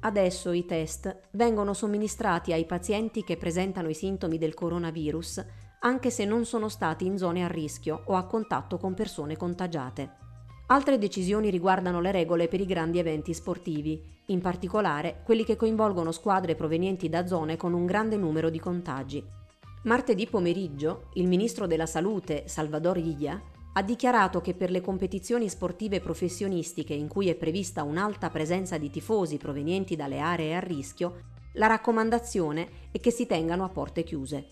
Adesso 0.00 0.52
i 0.52 0.66
test 0.66 1.28
vengono 1.32 1.72
somministrati 1.72 2.52
ai 2.52 2.66
pazienti 2.66 3.24
che 3.24 3.36
presentano 3.36 3.88
i 3.88 3.94
sintomi 3.94 4.38
del 4.38 4.54
coronavirus 4.54 5.44
anche 5.80 6.10
se 6.10 6.24
non 6.24 6.44
sono 6.44 6.68
stati 6.68 7.06
in 7.06 7.16
zone 7.16 7.44
a 7.44 7.48
rischio 7.48 8.02
o 8.06 8.14
a 8.14 8.26
contatto 8.26 8.76
con 8.76 8.94
persone 8.94 9.36
contagiate. 9.36 10.25
Altre 10.68 10.98
decisioni 10.98 11.50
riguardano 11.50 12.00
le 12.00 12.10
regole 12.10 12.48
per 12.48 12.60
i 12.60 12.66
grandi 12.66 12.98
eventi 12.98 13.32
sportivi, 13.32 14.02
in 14.26 14.40
particolare 14.40 15.20
quelli 15.24 15.44
che 15.44 15.54
coinvolgono 15.54 16.10
squadre 16.10 16.56
provenienti 16.56 17.08
da 17.08 17.24
zone 17.24 17.56
con 17.56 17.72
un 17.72 17.86
grande 17.86 18.16
numero 18.16 18.50
di 18.50 18.58
contagi. 18.58 19.24
Martedì 19.84 20.26
pomeriggio, 20.26 21.10
il 21.14 21.28
ministro 21.28 21.68
della 21.68 21.86
Salute, 21.86 22.48
Salvador 22.48 22.96
Illa, 22.96 23.40
ha 23.74 23.82
dichiarato 23.82 24.40
che 24.40 24.54
per 24.54 24.72
le 24.72 24.80
competizioni 24.80 25.48
sportive 25.48 26.00
professionistiche 26.00 26.94
in 26.94 27.06
cui 27.06 27.28
è 27.28 27.36
prevista 27.36 27.84
un'alta 27.84 28.28
presenza 28.30 28.76
di 28.76 28.90
tifosi 28.90 29.36
provenienti 29.36 29.94
dalle 29.94 30.18
aree 30.18 30.56
a 30.56 30.60
rischio, 30.60 31.20
la 31.52 31.68
raccomandazione 31.68 32.68
è 32.90 32.98
che 32.98 33.12
si 33.12 33.26
tengano 33.26 33.62
a 33.62 33.68
porte 33.68 34.02
chiuse. 34.02 34.48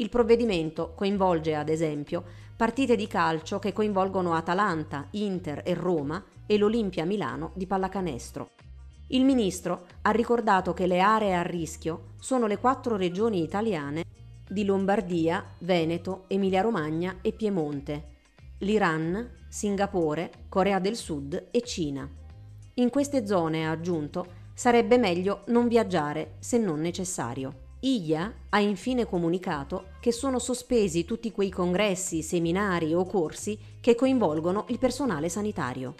Il 0.00 0.08
provvedimento 0.08 0.94
coinvolge, 0.94 1.54
ad 1.54 1.68
esempio, 1.68 2.24
partite 2.56 2.96
di 2.96 3.06
calcio 3.06 3.58
che 3.58 3.74
coinvolgono 3.74 4.32
Atalanta, 4.32 5.06
Inter 5.10 5.60
e 5.62 5.74
Roma 5.74 6.24
e 6.46 6.56
l'Olimpia 6.56 7.04
Milano 7.04 7.52
di 7.54 7.66
pallacanestro. 7.66 8.48
Il 9.08 9.26
ministro 9.26 9.84
ha 10.00 10.10
ricordato 10.10 10.72
che 10.72 10.86
le 10.86 11.00
aree 11.00 11.34
a 11.34 11.42
rischio 11.42 12.12
sono 12.18 12.46
le 12.46 12.56
quattro 12.56 12.96
regioni 12.96 13.42
italiane 13.42 14.04
di 14.48 14.64
Lombardia, 14.64 15.44
Veneto, 15.58 16.24
Emilia-Romagna 16.28 17.18
e 17.20 17.32
Piemonte, 17.32 18.06
l'Iran, 18.60 19.32
Singapore, 19.50 20.30
Corea 20.48 20.78
del 20.78 20.96
Sud 20.96 21.48
e 21.50 21.60
Cina. 21.60 22.08
In 22.74 22.88
queste 22.88 23.26
zone, 23.26 23.66
ha 23.66 23.70
aggiunto, 23.70 24.26
sarebbe 24.54 24.96
meglio 24.96 25.42
non 25.48 25.68
viaggiare 25.68 26.36
se 26.38 26.56
non 26.56 26.80
necessario. 26.80 27.59
IIA 27.82 28.34
ha 28.50 28.60
infine 28.60 29.06
comunicato 29.06 29.92
che 30.00 30.12
sono 30.12 30.38
sospesi 30.38 31.06
tutti 31.06 31.32
quei 31.32 31.48
congressi, 31.48 32.22
seminari 32.22 32.92
o 32.92 33.06
corsi 33.06 33.58
che 33.80 33.94
coinvolgono 33.94 34.66
il 34.68 34.78
personale 34.78 35.30
sanitario. 35.30 35.94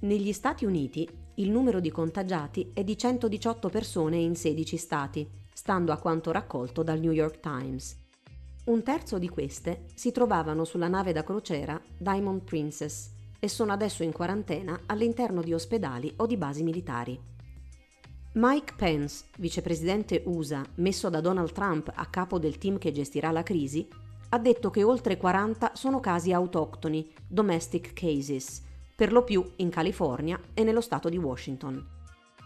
Negli 0.00 0.32
Stati 0.32 0.64
Uniti 0.64 1.08
il 1.36 1.50
numero 1.50 1.80
di 1.80 1.90
contagiati 1.90 2.70
è 2.72 2.84
di 2.84 2.96
118 2.96 3.68
persone 3.68 4.18
in 4.18 4.36
16 4.36 4.76
stati, 4.76 5.28
stando 5.52 5.90
a 5.90 5.96
quanto 5.96 6.30
raccolto 6.30 6.84
dal 6.84 7.00
New 7.00 7.12
York 7.12 7.40
Times. 7.40 7.96
Un 8.66 8.84
terzo 8.84 9.18
di 9.18 9.28
queste 9.28 9.86
si 9.94 10.12
trovavano 10.12 10.64
sulla 10.64 10.88
nave 10.88 11.12
da 11.12 11.24
crociera 11.24 11.80
Diamond 11.98 12.42
Princess, 12.42 13.10
e 13.44 13.48
sono 13.48 13.72
adesso 13.72 14.04
in 14.04 14.12
quarantena 14.12 14.82
all'interno 14.86 15.42
di 15.42 15.52
ospedali 15.52 16.12
o 16.18 16.26
di 16.26 16.36
basi 16.36 16.62
militari. 16.62 17.20
Mike 18.34 18.74
Pence, 18.76 19.24
vicepresidente 19.38 20.22
USA 20.26 20.64
messo 20.76 21.10
da 21.10 21.20
Donald 21.20 21.50
Trump 21.50 21.90
a 21.92 22.06
capo 22.06 22.38
del 22.38 22.56
team 22.56 22.78
che 22.78 22.92
gestirà 22.92 23.32
la 23.32 23.42
crisi, 23.42 23.88
ha 24.28 24.38
detto 24.38 24.70
che 24.70 24.84
oltre 24.84 25.16
40 25.16 25.72
sono 25.74 25.98
casi 25.98 26.32
autoctoni, 26.32 27.12
domestic 27.26 27.92
cases, 27.94 28.62
per 28.94 29.10
lo 29.10 29.24
più 29.24 29.44
in 29.56 29.70
California 29.70 30.40
e 30.54 30.62
nello 30.62 30.80
stato 30.80 31.08
di 31.08 31.18
Washington. 31.18 31.84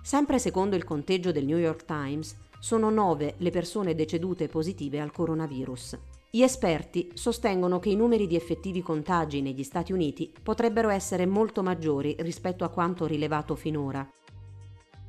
Sempre 0.03 0.39
secondo 0.39 0.77
il 0.77 0.85
conteggio 0.85 1.31
del 1.31 1.45
New 1.45 1.59
York 1.59 1.85
Times, 1.85 2.35
sono 2.59 2.89
nove 2.89 3.35
le 3.37 3.51
persone 3.51 3.95
decedute 3.95 4.49
positive 4.49 4.99
al 4.99 5.13
coronavirus. 5.13 5.99
Gli 6.37 6.43
esperti 6.43 7.13
sostengono 7.15 7.79
che 7.79 7.89
i 7.89 7.97
numeri 7.97 8.27
di 8.27 8.37
effettivi 8.37 8.83
contagi 8.83 9.41
negli 9.41 9.63
Stati 9.63 9.95
Uniti 9.95 10.31
potrebbero 10.43 10.91
essere 10.91 11.25
molto 11.25 11.63
maggiori 11.63 12.15
rispetto 12.19 12.63
a 12.63 12.69
quanto 12.69 13.07
rilevato 13.07 13.55
finora. 13.55 14.07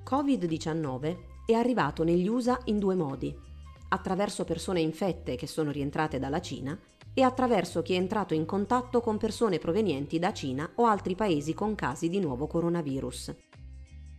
Covid-19 0.09 1.17
è 1.45 1.51
arrivato 1.51 2.05
negli 2.05 2.29
USA 2.29 2.57
in 2.67 2.79
due 2.79 2.95
modi, 2.95 3.37
attraverso 3.89 4.45
persone 4.45 4.79
infette 4.79 5.35
che 5.35 5.47
sono 5.47 5.69
rientrate 5.69 6.17
dalla 6.17 6.39
Cina 6.39 6.79
e 7.13 7.21
attraverso 7.23 7.81
chi 7.81 7.91
è 7.91 7.97
entrato 7.97 8.33
in 8.33 8.45
contatto 8.45 9.01
con 9.01 9.17
persone 9.17 9.59
provenienti 9.59 10.19
da 10.19 10.31
Cina 10.31 10.71
o 10.75 10.85
altri 10.85 11.15
paesi 11.15 11.53
con 11.53 11.75
casi 11.75 12.07
di 12.07 12.21
nuovo 12.21 12.47
coronavirus. 12.47 13.35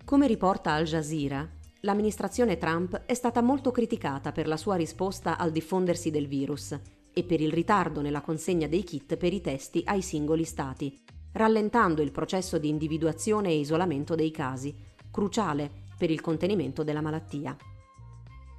Come 0.04 0.26
riporta 0.26 0.72
Al 0.72 0.84
Jazeera, 0.84 1.50
l'amministrazione 1.80 2.58
Trump 2.58 3.04
è 3.06 3.14
stata 3.14 3.40
molto 3.40 3.70
criticata 3.70 4.30
per 4.30 4.46
la 4.46 4.58
sua 4.58 4.74
risposta 4.74 5.38
al 5.38 5.52
diffondersi 5.52 6.10
del 6.10 6.26
virus 6.26 6.78
e 7.18 7.24
per 7.24 7.40
il 7.40 7.50
ritardo 7.50 8.00
nella 8.00 8.20
consegna 8.20 8.68
dei 8.68 8.84
kit 8.84 9.16
per 9.16 9.32
i 9.32 9.40
testi 9.40 9.82
ai 9.86 10.02
singoli 10.02 10.44
stati, 10.44 10.96
rallentando 11.32 12.00
il 12.00 12.12
processo 12.12 12.58
di 12.58 12.68
individuazione 12.68 13.48
e 13.48 13.58
isolamento 13.58 14.14
dei 14.14 14.30
casi, 14.30 14.72
cruciale 15.10 15.68
per 15.98 16.12
il 16.12 16.20
contenimento 16.20 16.84
della 16.84 17.00
malattia. 17.00 17.56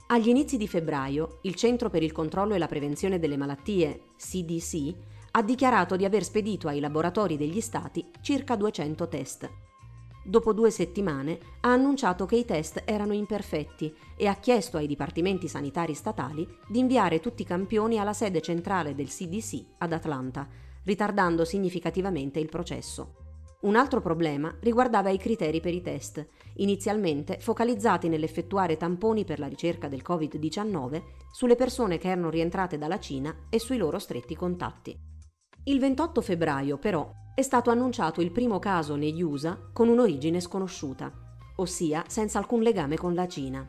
Agli 0.08 0.28
inizi 0.28 0.58
di 0.58 0.68
febbraio, 0.68 1.40
il 1.44 1.56
Centro 1.56 1.90
per 1.90 2.04
il 2.04 2.12
controllo 2.12 2.54
e 2.54 2.58
la 2.58 2.68
prevenzione 2.68 3.18
delle 3.18 3.38
malattie, 3.38 4.08
CDC, 4.18 4.94
ha 5.32 5.42
dichiarato 5.42 5.96
di 5.96 6.04
aver 6.04 6.26
spedito 6.26 6.68
ai 6.68 6.82
laboratori 6.82 7.38
degli 7.38 7.62
stati 7.62 8.06
circa 8.20 8.58
200 8.58 9.08
test 9.08 9.50
dopo 10.30 10.54
due 10.54 10.70
settimane, 10.70 11.40
ha 11.62 11.72
annunciato 11.72 12.26
che 12.26 12.36
i 12.36 12.46
test 12.46 12.84
erano 12.86 13.14
imperfetti 13.14 13.94
e 14.16 14.28
ha 14.28 14.36
chiesto 14.36 14.78
ai 14.78 14.86
dipartimenti 14.86 15.48
sanitari 15.48 15.96
statali 15.96 16.48
di 16.68 16.80
inviare 16.80 17.20
tutti 17.20 17.42
i 17.42 17.46
campioni 17.46 17.98
alla 17.98 18.14
sede 18.14 18.40
centrale 18.40 18.94
del 18.94 19.08
CDC 19.08 19.66
ad 19.80 19.92
Atlanta, 19.92 20.48
ritardando 20.84 21.44
significativamente 21.46 22.40
il 22.40 22.48
processo. 22.48 23.16
Un 23.62 23.76
altro 23.76 24.00
problema 24.00 24.56
riguardava 24.62 25.10
i 25.10 25.18
criteri 25.18 25.60
per 25.60 25.74
i 25.74 25.82
test, 25.82 26.26
inizialmente 26.58 27.40
focalizzati 27.40 28.08
nell'effettuare 28.08 28.78
tamponi 28.78 29.26
per 29.26 29.40
la 29.40 29.48
ricerca 29.48 29.90
del 29.90 30.04
Covid-19 30.08 31.02
sulle 31.32 31.56
persone 31.56 31.98
che 31.98 32.10
erano 32.10 32.30
rientrate 32.30 32.78
dalla 32.78 33.00
Cina 33.00 33.36
e 33.50 33.60
sui 33.60 33.78
loro 33.78 34.00
stretti 34.00 34.36
contatti. 34.36 34.98
Il 35.66 35.80
28 35.80 36.22
febbraio, 36.22 36.78
però, 36.78 37.12
è 37.40 37.42
stato 37.42 37.70
annunciato 37.70 38.20
il 38.20 38.32
primo 38.32 38.60
caso 38.60 38.98
negli 38.98 39.22
USA 39.22 39.58
con 39.72 39.88
un'origine 39.88 40.42
sconosciuta, 40.42 41.10
ossia 41.56 42.04
senza 42.06 42.38
alcun 42.38 42.62
legame 42.62 42.98
con 42.98 43.14
la 43.14 43.30
Cina. 43.30 43.66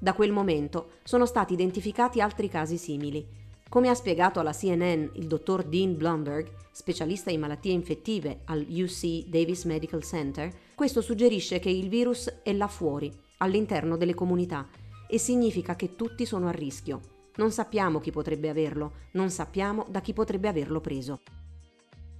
Da 0.00 0.14
quel 0.14 0.32
momento 0.32 0.92
sono 1.02 1.26
stati 1.26 1.52
identificati 1.52 2.22
altri 2.22 2.48
casi 2.48 2.78
simili. 2.78 3.28
Come 3.68 3.90
ha 3.90 3.94
spiegato 3.94 4.40
alla 4.40 4.54
CNN 4.54 5.08
il 5.16 5.26
dottor 5.26 5.62
Dean 5.64 5.94
Blumberg, 5.94 6.50
specialista 6.72 7.30
in 7.30 7.40
malattie 7.40 7.72
infettive 7.72 8.40
al 8.46 8.64
UC 8.66 9.26
Davis 9.26 9.64
Medical 9.64 10.02
Center, 10.02 10.50
questo 10.74 11.02
suggerisce 11.02 11.58
che 11.58 11.68
il 11.68 11.90
virus 11.90 12.40
è 12.42 12.54
là 12.54 12.66
fuori, 12.66 13.12
all'interno 13.38 13.98
delle 13.98 14.14
comunità, 14.14 14.66
e 15.06 15.18
significa 15.18 15.76
che 15.76 15.96
tutti 15.96 16.24
sono 16.24 16.48
a 16.48 16.52
rischio. 16.52 17.00
Non 17.36 17.50
sappiamo 17.50 18.00
chi 18.00 18.10
potrebbe 18.10 18.48
averlo, 18.48 18.92
non 19.12 19.28
sappiamo 19.28 19.84
da 19.90 20.00
chi 20.00 20.14
potrebbe 20.14 20.48
averlo 20.48 20.80
preso. 20.80 21.20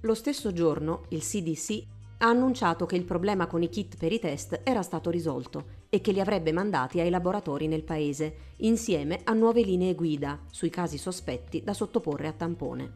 Lo 0.05 0.15
stesso 0.15 0.51
giorno 0.51 1.05
il 1.09 1.21
CDC 1.21 1.81
ha 2.17 2.27
annunciato 2.27 2.85
che 2.85 2.97
il 2.97 3.05
problema 3.05 3.47
con 3.47 3.63
i 3.63 3.69
kit 3.69 3.95
per 3.95 4.11
i 4.11 4.19
test 4.19 4.59
era 4.65 4.81
stato 4.81 5.09
risolto 5.09 5.81
e 5.89 6.01
che 6.01 6.11
li 6.11 6.19
avrebbe 6.19 6.51
mandati 6.51 6.99
ai 6.99 7.09
laboratori 7.09 7.67
nel 7.67 7.83
paese, 7.83 8.35
insieme 8.57 9.21
a 9.23 9.31
nuove 9.31 9.61
linee 9.61 9.95
guida 9.95 10.41
sui 10.51 10.69
casi 10.69 10.97
sospetti 10.97 11.63
da 11.63 11.73
sottoporre 11.73 12.27
a 12.27 12.33
tampone. 12.33 12.91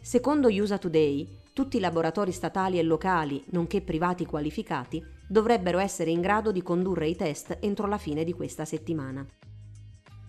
Secondo 0.00 0.48
USA 0.48 0.78
Today, 0.78 1.40
tutti 1.52 1.76
i 1.76 1.80
laboratori 1.80 2.32
statali 2.32 2.78
e 2.78 2.82
locali, 2.82 3.44
nonché 3.50 3.82
privati 3.82 4.24
qualificati, 4.24 5.04
dovrebbero 5.28 5.78
essere 5.78 6.10
in 6.10 6.22
grado 6.22 6.52
di 6.52 6.62
condurre 6.62 7.06
i 7.06 7.16
test 7.16 7.58
entro 7.60 7.86
la 7.86 7.98
fine 7.98 8.24
di 8.24 8.32
questa 8.32 8.64
settimana. 8.64 9.26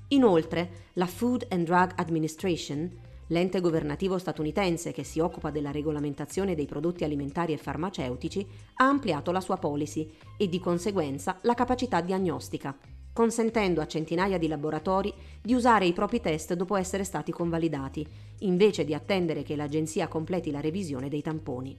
Inoltre, 0.10 0.90
la 0.94 1.08
Food 1.08 1.48
and 1.50 1.66
Drug 1.66 1.94
Administration, 1.96 3.05
l'ente 3.28 3.60
governativo 3.60 4.18
statunitense 4.18 4.92
che 4.92 5.04
si 5.04 5.20
occupa 5.20 5.50
della 5.50 5.72
regolamentazione 5.72 6.56
dei 6.56 6.66
prodotti 6.66 7.04
alimentari 7.04 7.54
e 7.54 7.58
farmaceutici, 7.58 8.46
ha 8.76 8.88
ampliato 8.88 9.32
la 9.32 9.42
sua 9.42 9.58
policy 9.58 10.12
e 10.38 10.48
di 10.48 10.60
conseguenza 10.60 11.40
la 11.42 11.54
capacità 11.54 12.02
diagnostica, 12.02 12.78
consentendo 13.14 13.82
a 13.82 13.88
centinaia 13.88 14.38
di 14.38 14.48
laboratori 14.48 15.14
di 15.42 15.54
usare 15.54 15.86
i 15.86 15.94
propri 15.94 16.20
test 16.20 16.54
dopo 16.54 16.76
essere 16.76 17.04
stati 17.04 17.32
convalidati, 17.32 18.06
invece 18.40 18.84
di 18.84 18.94
attendere 18.94 19.44
che 19.44 19.56
l'agenzia 19.56 20.08
completi 20.08 20.52
la 20.52 20.60
revisione 20.60 21.08
dei 21.08 21.22
tamponi. 21.22 21.78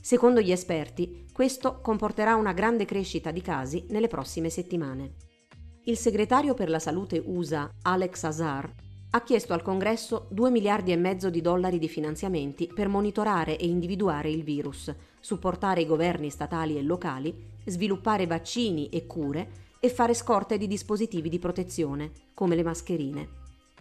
Secondo 0.00 0.42
gli 0.42 0.52
esperti, 0.52 1.26
questo 1.32 1.80
comporterà 1.80 2.34
una 2.34 2.52
grande 2.52 2.84
crescita 2.84 3.30
di 3.30 3.40
casi 3.40 3.86
nelle 3.88 4.08
prossime 4.08 4.50
settimane. 4.50 5.14
Il 5.84 5.96
segretario 5.96 6.52
per 6.52 6.68
la 6.68 6.78
salute 6.78 7.22
USA, 7.24 7.70
Alex 7.82 8.22
Azar, 8.24 8.70
ha 9.14 9.22
chiesto 9.22 9.52
al 9.52 9.62
Congresso 9.62 10.26
2 10.30 10.50
miliardi 10.50 10.90
e 10.90 10.96
mezzo 10.96 11.30
di 11.30 11.40
dollari 11.40 11.78
di 11.78 11.88
finanziamenti 11.88 12.66
per 12.66 12.88
monitorare 12.88 13.56
e 13.56 13.64
individuare 13.64 14.28
il 14.28 14.42
virus, 14.42 14.92
supportare 15.20 15.82
i 15.82 15.86
governi 15.86 16.30
statali 16.30 16.76
e 16.76 16.82
locali, 16.82 17.32
sviluppare 17.64 18.26
vaccini 18.26 18.88
e 18.88 19.06
cure 19.06 19.76
e 19.78 19.88
fare 19.88 20.14
scorte 20.14 20.58
di 20.58 20.66
dispositivi 20.66 21.28
di 21.28 21.38
protezione, 21.38 22.10
come 22.34 22.56
le 22.56 22.64
mascherine. 22.64 23.28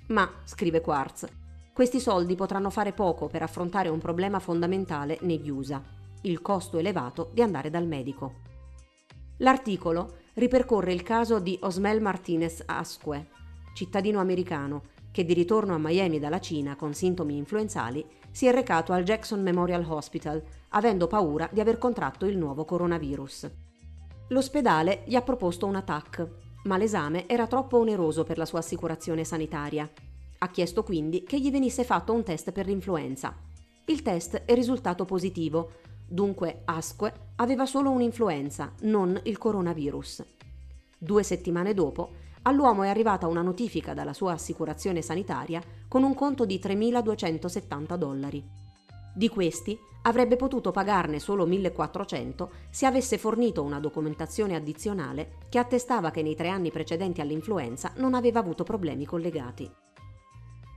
Ma, 0.10 0.30
scrive 0.44 0.82
Quartz, 0.82 1.26
questi 1.74 2.00
soldi 2.00 2.36
potranno 2.36 2.70
fare 2.70 2.94
poco 2.94 3.26
per 3.26 3.42
affrontare 3.42 3.90
un 3.90 3.98
problema 3.98 4.38
fondamentale 4.38 5.18
negli 5.22 5.50
USA, 5.50 5.82
il 6.22 6.44
costo 6.44 6.78
elevato 6.78 7.32
di 7.34 7.42
andare 7.42 7.72
dal 7.72 7.88
medico. 7.88 8.36
L'articolo 9.38 10.18
ripercorre 10.36 10.94
il 10.94 11.02
caso 11.02 11.40
di 11.40 11.58
Osmel 11.64 12.02
Martinez 12.02 12.62
Asque, 12.68 13.30
cittadino 13.74 14.20
americano 14.20 14.92
che 15.14 15.24
di 15.24 15.36
ritorno 15.36 15.76
a 15.76 15.78
Miami 15.80 16.18
dalla 16.18 16.40
Cina 16.40 16.76
con 16.76 16.96
sintomi 16.96 17.38
influenzali 17.38 18.04
si 18.32 18.48
è 18.48 18.52
recato 18.52 18.94
al 18.94 19.04
Jackson 19.04 19.44
Memorial 19.44 19.86
Hospital 19.88 20.42
avendo 20.70 21.06
paura 21.06 21.48
di 21.54 21.60
aver 21.60 21.78
contratto 21.78 22.26
il 22.26 22.36
nuovo 22.36 22.66
coronavirus. 22.66 23.52
L'ospedale 24.30 25.04
gli 25.06 25.14
ha 25.14 25.22
proposto 25.22 25.68
un 25.68 25.80
TAC, 25.86 26.28
ma 26.64 26.78
l'esame 26.78 27.28
era 27.28 27.46
troppo 27.46 27.78
oneroso 27.78 28.24
per 28.24 28.40
la 28.40 28.46
sua 28.46 28.58
assicurazione 28.58 29.24
sanitaria. 29.24 29.88
Ha 30.40 30.50
chiesto 30.50 30.82
quindi 30.82 31.24
che 31.24 31.40
gli 31.40 31.52
venisse 31.52 31.84
fatto 31.84 32.12
un 32.12 32.24
test 32.24 32.52
per 32.52 32.66
l'influenza. 32.66 33.38
Il 33.86 34.02
test 34.02 34.46
è 34.46 34.56
risultato 34.56 35.06
positivo, 35.06 35.74
dunque 36.08 36.64
Asque 36.66 37.14
aveva 37.36 37.68
solo 37.68 37.92
un'influenza, 37.92 38.74
non 38.82 39.20
il 39.26 39.38
coronavirus. 39.38 40.24
Due 40.98 41.22
settimane 41.22 41.76
dopo, 41.76 42.14
all'uomo 42.44 42.84
è 42.84 42.90
arrivata 42.90 43.28
una 43.28 43.42
notifica 43.42 43.94
dalla 43.94 44.14
sua 44.14 44.34
assicurazione 44.34 45.02
sanitaria 45.02 45.62
con 45.88 46.04
un 46.04 46.14
conto 46.14 46.46
di 46.46 46.60
3.270 46.62 47.96
dollari. 47.96 48.44
Di 49.16 49.30
questi 49.30 49.78
avrebbe 50.04 50.36
potuto 50.36 50.72
pagarne 50.72 51.20
solo 51.20 51.46
1400 51.46 52.52
se 52.70 52.86
avesse 52.86 53.18
fornito 53.18 53.64
una 53.64 53.80
documentazione 53.80 54.56
addizionale 54.56 55.38
che 55.50 55.60
attestava 55.60 56.12
che 56.12 56.22
nei 56.22 56.36
tre 56.36 56.50
anni 56.50 56.72
precedenti 56.72 57.22
all'influenza 57.22 57.94
non 57.98 58.14
aveva 58.14 58.40
avuto 58.40 58.64
problemi 58.64 59.06
collegati. 59.06 59.70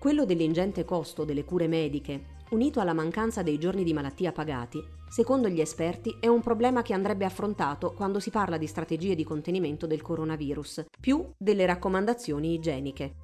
Quello 0.07 0.25
dell'ingente 0.25 0.85
costo 0.85 1.25
delle 1.25 1.45
cure 1.45 1.67
mediche, 1.67 2.27
unito 2.51 2.79
alla 2.79 2.93
mancanza 2.93 3.43
dei 3.43 3.59
giorni 3.59 3.83
di 3.83 3.93
malattia 3.93 4.31
pagati, 4.31 4.81
secondo 5.09 5.49
gli 5.49 5.61
esperti 5.61 6.19
è 6.21 6.29
un 6.29 6.41
problema 6.43 6.83
che 6.83 6.95
andrebbe 6.95 7.25
affrontato 7.25 7.93
quando 7.93 8.21
si 8.21 8.31
parla 8.31 8.57
di 8.57 8.69
strategie 8.69 9.17
di 9.17 9.25
contenimento 9.25 9.89
del 9.89 10.03
coronavirus, 10.03 10.85
più 11.01 11.29
delle 11.37 11.67
raccomandazioni 11.67 12.55
igieniche. 12.55 13.17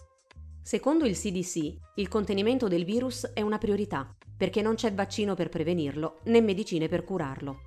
Secondo 0.60 1.04
il 1.04 1.16
CDC, 1.16 1.72
il 1.94 2.08
contenimento 2.08 2.66
del 2.66 2.84
virus 2.84 3.30
è 3.32 3.42
una 3.42 3.58
priorità 3.58 4.12
perché 4.36 4.60
non 4.60 4.74
c'è 4.74 4.92
vaccino 4.92 5.36
per 5.36 5.50
prevenirlo 5.50 6.18
né 6.24 6.40
medicine 6.40 6.88
per 6.88 7.04
curarlo. 7.04 7.60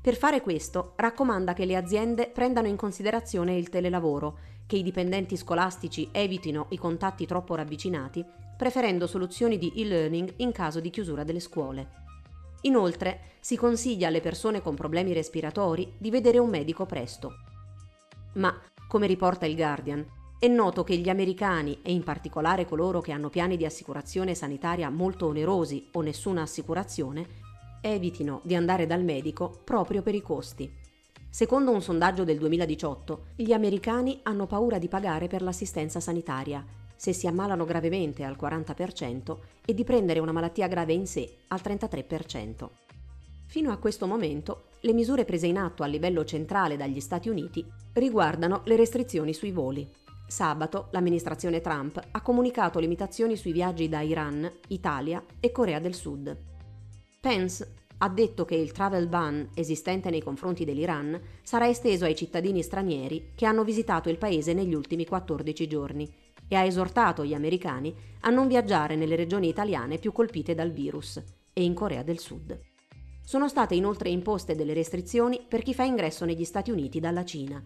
Per 0.00 0.14
fare 0.14 0.42
questo 0.42 0.92
raccomanda 0.94 1.54
che 1.54 1.64
le 1.64 1.74
aziende 1.74 2.30
prendano 2.32 2.68
in 2.68 2.76
considerazione 2.76 3.56
il 3.56 3.68
telelavoro, 3.68 4.38
che 4.66 4.76
i 4.76 4.82
dipendenti 4.82 5.36
scolastici 5.36 6.08
evitino 6.12 6.66
i 6.70 6.78
contatti 6.78 7.26
troppo 7.26 7.54
ravvicinati, 7.54 8.24
preferendo 8.56 9.06
soluzioni 9.06 9.58
di 9.58 9.72
e-learning 9.76 10.34
in 10.36 10.52
caso 10.52 10.80
di 10.80 10.90
chiusura 10.90 11.24
delle 11.24 11.40
scuole. 11.40 12.02
Inoltre 12.62 13.32
si 13.40 13.56
consiglia 13.56 14.08
alle 14.08 14.20
persone 14.20 14.62
con 14.62 14.74
problemi 14.74 15.12
respiratori 15.12 15.92
di 15.98 16.10
vedere 16.10 16.38
un 16.38 16.48
medico 16.48 16.86
presto. 16.86 17.34
Ma, 18.34 18.58
come 18.88 19.06
riporta 19.06 19.44
il 19.44 19.54
Guardian, 19.54 20.06
è 20.38 20.48
noto 20.48 20.84
che 20.84 20.96
gli 20.96 21.08
americani, 21.08 21.78
e 21.82 21.92
in 21.92 22.02
particolare 22.02 22.66
coloro 22.66 23.00
che 23.00 23.12
hanno 23.12 23.30
piani 23.30 23.56
di 23.56 23.64
assicurazione 23.64 24.34
sanitaria 24.34 24.90
molto 24.90 25.26
onerosi 25.26 25.88
o 25.92 26.00
nessuna 26.00 26.42
assicurazione, 26.42 27.26
evitino 27.80 28.40
di 28.44 28.54
andare 28.54 28.86
dal 28.86 29.04
medico 29.04 29.60
proprio 29.64 30.02
per 30.02 30.14
i 30.14 30.22
costi. 30.22 30.70
Secondo 31.34 31.72
un 31.72 31.82
sondaggio 31.82 32.22
del 32.22 32.38
2018, 32.38 33.24
gli 33.34 33.52
americani 33.52 34.20
hanno 34.22 34.46
paura 34.46 34.78
di 34.78 34.86
pagare 34.86 35.26
per 35.26 35.42
l'assistenza 35.42 35.98
sanitaria, 35.98 36.64
se 36.94 37.12
si 37.12 37.26
ammalano 37.26 37.64
gravemente 37.64 38.22
al 38.22 38.36
40% 38.40 39.38
e 39.64 39.74
di 39.74 39.82
prendere 39.82 40.20
una 40.20 40.30
malattia 40.30 40.68
grave 40.68 40.92
in 40.92 41.08
sé 41.08 41.38
al 41.48 41.60
33%. 41.60 42.68
Fino 43.46 43.72
a 43.72 43.78
questo 43.78 44.06
momento, 44.06 44.66
le 44.82 44.92
misure 44.92 45.24
prese 45.24 45.48
in 45.48 45.58
atto 45.58 45.82
a 45.82 45.86
livello 45.86 46.24
centrale 46.24 46.76
dagli 46.76 47.00
Stati 47.00 47.28
Uniti 47.28 47.66
riguardano 47.94 48.60
le 48.66 48.76
restrizioni 48.76 49.34
sui 49.34 49.50
voli. 49.50 49.90
Sabato 50.28 50.86
l'amministrazione 50.92 51.60
Trump 51.60 52.00
ha 52.12 52.20
comunicato 52.20 52.78
limitazioni 52.78 53.34
sui 53.34 53.50
viaggi 53.50 53.88
da 53.88 54.02
Iran, 54.02 54.48
Italia 54.68 55.20
e 55.40 55.50
Corea 55.50 55.80
del 55.80 55.94
Sud. 55.94 56.36
Pence 57.18 57.82
ha 58.04 58.08
detto 58.10 58.44
che 58.44 58.54
il 58.54 58.70
travel 58.70 59.08
ban 59.08 59.48
esistente 59.54 60.10
nei 60.10 60.22
confronti 60.22 60.66
dell'Iran 60.66 61.18
sarà 61.42 61.68
esteso 61.68 62.04
ai 62.04 62.14
cittadini 62.14 62.62
stranieri 62.62 63.30
che 63.34 63.46
hanno 63.46 63.64
visitato 63.64 64.10
il 64.10 64.18
paese 64.18 64.52
negli 64.52 64.74
ultimi 64.74 65.06
14 65.06 65.66
giorni 65.66 66.12
e 66.46 66.54
ha 66.54 66.64
esortato 66.64 67.24
gli 67.24 67.32
americani 67.32 67.94
a 68.20 68.28
non 68.28 68.46
viaggiare 68.46 68.94
nelle 68.94 69.16
regioni 69.16 69.48
italiane 69.48 69.96
più 69.96 70.12
colpite 70.12 70.54
dal 70.54 70.70
virus 70.70 71.16
e 71.50 71.64
in 71.64 71.72
Corea 71.72 72.02
del 72.02 72.18
Sud. 72.18 72.60
Sono 73.24 73.48
state 73.48 73.74
inoltre 73.74 74.10
imposte 74.10 74.54
delle 74.54 74.74
restrizioni 74.74 75.40
per 75.48 75.62
chi 75.62 75.72
fa 75.72 75.84
ingresso 75.84 76.26
negli 76.26 76.44
Stati 76.44 76.70
Uniti 76.70 77.00
dalla 77.00 77.24
Cina. 77.24 77.64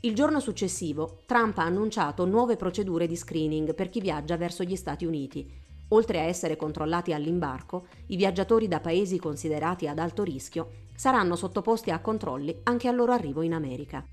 Il 0.00 0.14
giorno 0.14 0.40
successivo, 0.40 1.18
Trump 1.26 1.58
ha 1.58 1.64
annunciato 1.64 2.24
nuove 2.24 2.56
procedure 2.56 3.06
di 3.06 3.16
screening 3.16 3.74
per 3.74 3.90
chi 3.90 4.00
viaggia 4.00 4.38
verso 4.38 4.62
gli 4.64 4.76
Stati 4.76 5.04
Uniti. 5.04 5.64
Oltre 5.88 6.20
a 6.20 6.24
essere 6.24 6.56
controllati 6.56 7.12
all'imbarco, 7.12 7.86
i 8.08 8.16
viaggiatori 8.16 8.66
da 8.66 8.80
paesi 8.80 9.18
considerati 9.18 9.86
ad 9.86 9.98
alto 9.98 10.22
rischio 10.22 10.84
saranno 10.94 11.36
sottoposti 11.36 11.90
a 11.90 12.00
controlli 12.00 12.60
anche 12.64 12.88
al 12.88 12.96
loro 12.96 13.12
arrivo 13.12 13.42
in 13.42 13.52
America. 13.52 14.04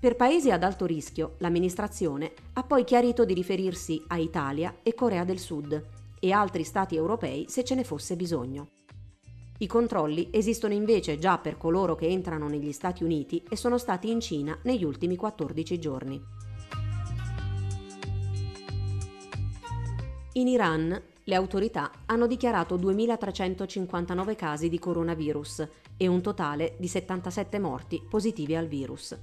Per 0.00 0.14
paesi 0.14 0.52
ad 0.52 0.62
alto 0.62 0.86
rischio, 0.86 1.34
l'amministrazione 1.38 2.32
ha 2.52 2.62
poi 2.62 2.84
chiarito 2.84 3.24
di 3.24 3.34
riferirsi 3.34 4.00
a 4.06 4.16
Italia 4.16 4.76
e 4.84 4.94
Corea 4.94 5.24
del 5.24 5.40
Sud 5.40 5.84
e 6.20 6.30
altri 6.30 6.62
stati 6.62 6.94
europei 6.94 7.46
se 7.48 7.64
ce 7.64 7.74
ne 7.74 7.82
fosse 7.82 8.14
bisogno. 8.14 8.68
I 9.58 9.66
controlli 9.66 10.28
esistono 10.30 10.72
invece 10.72 11.18
già 11.18 11.38
per 11.38 11.56
coloro 11.56 11.96
che 11.96 12.06
entrano 12.06 12.46
negli 12.46 12.70
Stati 12.70 13.02
Uniti 13.02 13.42
e 13.48 13.56
sono 13.56 13.76
stati 13.76 14.08
in 14.08 14.20
Cina 14.20 14.56
negli 14.62 14.84
ultimi 14.84 15.16
14 15.16 15.80
giorni. 15.80 16.22
In 20.38 20.46
Iran 20.46 21.02
le 21.24 21.34
autorità 21.34 21.90
hanno 22.06 22.28
dichiarato 22.28 22.78
2.359 22.78 24.36
casi 24.36 24.68
di 24.68 24.78
coronavirus 24.78 25.68
e 25.96 26.06
un 26.06 26.22
totale 26.22 26.76
di 26.78 26.86
77 26.86 27.58
morti 27.58 28.00
positivi 28.08 28.54
al 28.54 28.68
virus. 28.68 29.18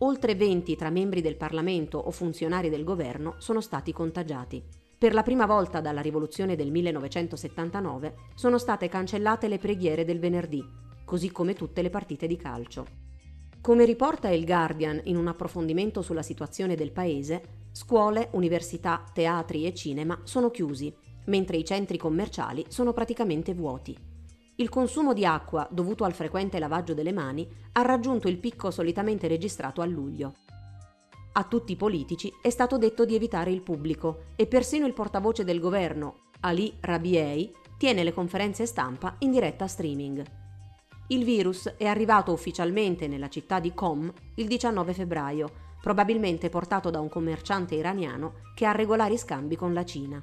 Oltre 0.00 0.34
20 0.34 0.76
tra 0.76 0.90
membri 0.90 1.22
del 1.22 1.38
Parlamento 1.38 1.96
o 1.96 2.10
funzionari 2.10 2.68
del 2.68 2.84
governo 2.84 3.36
sono 3.38 3.62
stati 3.62 3.94
contagiati. 3.94 4.62
Per 4.98 5.14
la 5.14 5.22
prima 5.22 5.46
volta 5.46 5.80
dalla 5.80 6.02
rivoluzione 6.02 6.56
del 6.56 6.70
1979 6.70 8.14
sono 8.34 8.58
state 8.58 8.90
cancellate 8.90 9.48
le 9.48 9.56
preghiere 9.56 10.04
del 10.04 10.18
venerdì, 10.18 10.62
così 11.06 11.32
come 11.32 11.54
tutte 11.54 11.80
le 11.80 11.88
partite 11.88 12.26
di 12.26 12.36
calcio. 12.36 12.84
Come 13.62 13.86
riporta 13.86 14.28
il 14.28 14.44
Guardian 14.44 15.00
in 15.04 15.16
un 15.16 15.26
approfondimento 15.26 16.02
sulla 16.02 16.20
situazione 16.20 16.74
del 16.74 16.92
paese, 16.92 17.63
scuole, 17.74 18.28
università, 18.34 19.02
teatri 19.12 19.66
e 19.66 19.74
cinema 19.74 20.20
sono 20.22 20.52
chiusi, 20.52 20.94
mentre 21.26 21.56
i 21.56 21.64
centri 21.64 21.98
commerciali 21.98 22.64
sono 22.68 22.92
praticamente 22.92 23.52
vuoti. 23.52 23.98
Il 24.56 24.68
consumo 24.68 25.12
di 25.12 25.26
acqua, 25.26 25.66
dovuto 25.72 26.04
al 26.04 26.12
frequente 26.12 26.60
lavaggio 26.60 26.94
delle 26.94 27.12
mani, 27.12 27.48
ha 27.72 27.82
raggiunto 27.82 28.28
il 28.28 28.38
picco 28.38 28.70
solitamente 28.70 29.26
registrato 29.26 29.80
a 29.80 29.86
luglio. 29.86 30.36
A 31.32 31.42
tutti 31.42 31.72
i 31.72 31.76
politici 31.76 32.32
è 32.40 32.48
stato 32.48 32.78
detto 32.78 33.04
di 33.04 33.16
evitare 33.16 33.50
il 33.50 33.62
pubblico 33.62 34.26
e 34.36 34.46
persino 34.46 34.86
il 34.86 34.92
portavoce 34.92 35.42
del 35.42 35.58
governo, 35.58 36.30
Ali 36.42 36.72
Rabiei, 36.78 37.52
tiene 37.76 38.04
le 38.04 38.12
conferenze 38.12 38.66
stampa 38.66 39.16
in 39.18 39.32
diretta 39.32 39.66
streaming. 39.66 40.24
Il 41.08 41.24
virus 41.24 41.74
è 41.76 41.86
arrivato 41.86 42.30
ufficialmente 42.30 43.08
nella 43.08 43.28
città 43.28 43.58
di 43.58 43.74
Qom 43.74 44.12
il 44.36 44.46
19 44.46 44.94
febbraio, 44.94 45.63
probabilmente 45.84 46.48
portato 46.48 46.88
da 46.88 46.98
un 46.98 47.10
commerciante 47.10 47.74
iraniano 47.74 48.36
che 48.54 48.64
ha 48.64 48.72
regolari 48.72 49.18
scambi 49.18 49.54
con 49.54 49.74
la 49.74 49.84
Cina. 49.84 50.18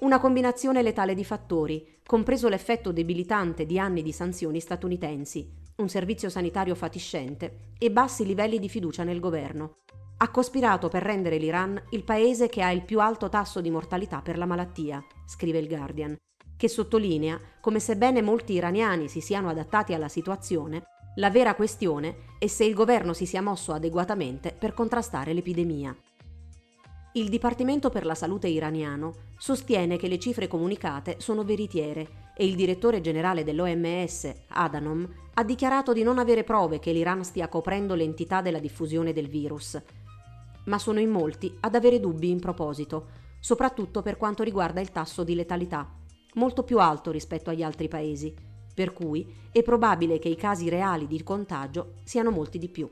Una 0.00 0.20
combinazione 0.20 0.82
letale 0.82 1.14
di 1.14 1.24
fattori, 1.24 2.00
compreso 2.06 2.46
l'effetto 2.46 2.92
debilitante 2.92 3.64
di 3.64 3.78
anni 3.78 4.02
di 4.02 4.12
sanzioni 4.12 4.60
statunitensi, 4.60 5.50
un 5.76 5.88
servizio 5.88 6.28
sanitario 6.28 6.74
fatiscente 6.74 7.70
e 7.78 7.90
bassi 7.90 8.26
livelli 8.26 8.58
di 8.58 8.68
fiducia 8.68 9.02
nel 9.02 9.18
governo, 9.18 9.76
ha 10.18 10.30
cospirato 10.30 10.88
per 10.88 11.04
rendere 11.04 11.38
l'Iran 11.38 11.82
il 11.92 12.04
paese 12.04 12.50
che 12.50 12.60
ha 12.60 12.70
il 12.70 12.84
più 12.84 13.00
alto 13.00 13.30
tasso 13.30 13.62
di 13.62 13.70
mortalità 13.70 14.20
per 14.20 14.36
la 14.36 14.44
malattia, 14.44 15.02
scrive 15.24 15.56
il 15.56 15.68
Guardian, 15.68 16.14
che 16.58 16.68
sottolinea 16.68 17.40
come 17.62 17.80
sebbene 17.80 18.20
molti 18.20 18.52
iraniani 18.52 19.08
si 19.08 19.22
siano 19.22 19.48
adattati 19.48 19.94
alla 19.94 20.08
situazione, 20.08 20.82
la 21.16 21.28
vera 21.28 21.56
questione 21.56 22.28
è 22.38 22.46
se 22.46 22.64
il 22.64 22.72
governo 22.72 23.12
si 23.12 23.26
sia 23.26 23.42
mosso 23.42 23.72
adeguatamente 23.72 24.54
per 24.56 24.74
contrastare 24.74 25.32
l'epidemia. 25.32 25.94
Il 27.14 27.28
Dipartimento 27.28 27.90
per 27.90 28.06
la 28.06 28.14
Salute 28.14 28.46
iraniano 28.46 29.14
sostiene 29.36 29.96
che 29.96 30.06
le 30.06 30.20
cifre 30.20 30.46
comunicate 30.46 31.16
sono 31.18 31.42
veritiere 31.42 32.28
e 32.36 32.46
il 32.46 32.54
direttore 32.54 33.00
generale 33.00 33.42
dell'OMS, 33.42 34.32
Adanom, 34.48 35.08
ha 35.34 35.42
dichiarato 35.42 35.92
di 35.92 36.04
non 36.04 36.18
avere 36.18 36.44
prove 36.44 36.78
che 36.78 36.92
l'Iran 36.92 37.24
stia 37.24 37.48
coprendo 37.48 37.96
l'entità 37.96 38.40
della 38.40 38.60
diffusione 38.60 39.12
del 39.12 39.28
virus, 39.28 39.82
ma 40.66 40.78
sono 40.78 41.00
in 41.00 41.10
molti 41.10 41.52
ad 41.60 41.74
avere 41.74 41.98
dubbi 41.98 42.30
in 42.30 42.38
proposito, 42.38 43.08
soprattutto 43.40 44.02
per 44.02 44.16
quanto 44.16 44.44
riguarda 44.44 44.80
il 44.80 44.92
tasso 44.92 45.24
di 45.24 45.34
letalità, 45.34 45.90
molto 46.34 46.62
più 46.62 46.78
alto 46.78 47.10
rispetto 47.10 47.50
agli 47.50 47.64
altri 47.64 47.88
paesi, 47.88 48.32
per 48.80 48.94
cui 48.94 49.30
è 49.52 49.62
probabile 49.62 50.18
che 50.18 50.30
i 50.30 50.36
casi 50.36 50.70
reali 50.70 51.06
di 51.06 51.22
contagio 51.22 51.96
siano 52.02 52.30
molti 52.30 52.56
di 52.56 52.70
più. 52.70 52.88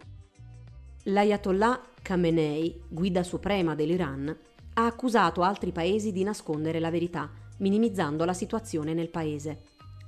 L'Ayatollah 1.05 1.81
Khamenei, 2.03 2.83
guida 2.91 3.23
suprema 3.23 3.75
dell'Iran, 3.75 4.37
ha 4.75 4.85
accusato 4.85 5.41
altri 5.41 5.73
paesi 5.73 6.13
di 6.13 6.23
nascondere 6.25 6.79
la 6.79 6.91
verità, 6.91 7.31
minimizzando 7.61 8.27
la 8.27 8.35
situazione 8.35 8.93
nel 8.93 9.09
paese. 9.09 9.63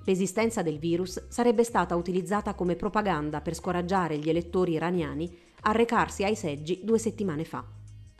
L'esistenza 0.04 0.60
del 0.60 0.78
virus 0.78 1.28
sarebbe 1.28 1.64
stata 1.64 1.96
utilizzata 1.96 2.52
come 2.52 2.76
propaganda 2.76 3.40
per 3.40 3.54
scoraggiare 3.54 4.18
gli 4.18 4.28
elettori 4.28 4.72
iraniani 4.72 5.34
a 5.62 5.72
recarsi 5.72 6.24
ai 6.24 6.36
seggi 6.36 6.80
due 6.84 6.98
settimane 6.98 7.46
fa. 7.46 7.64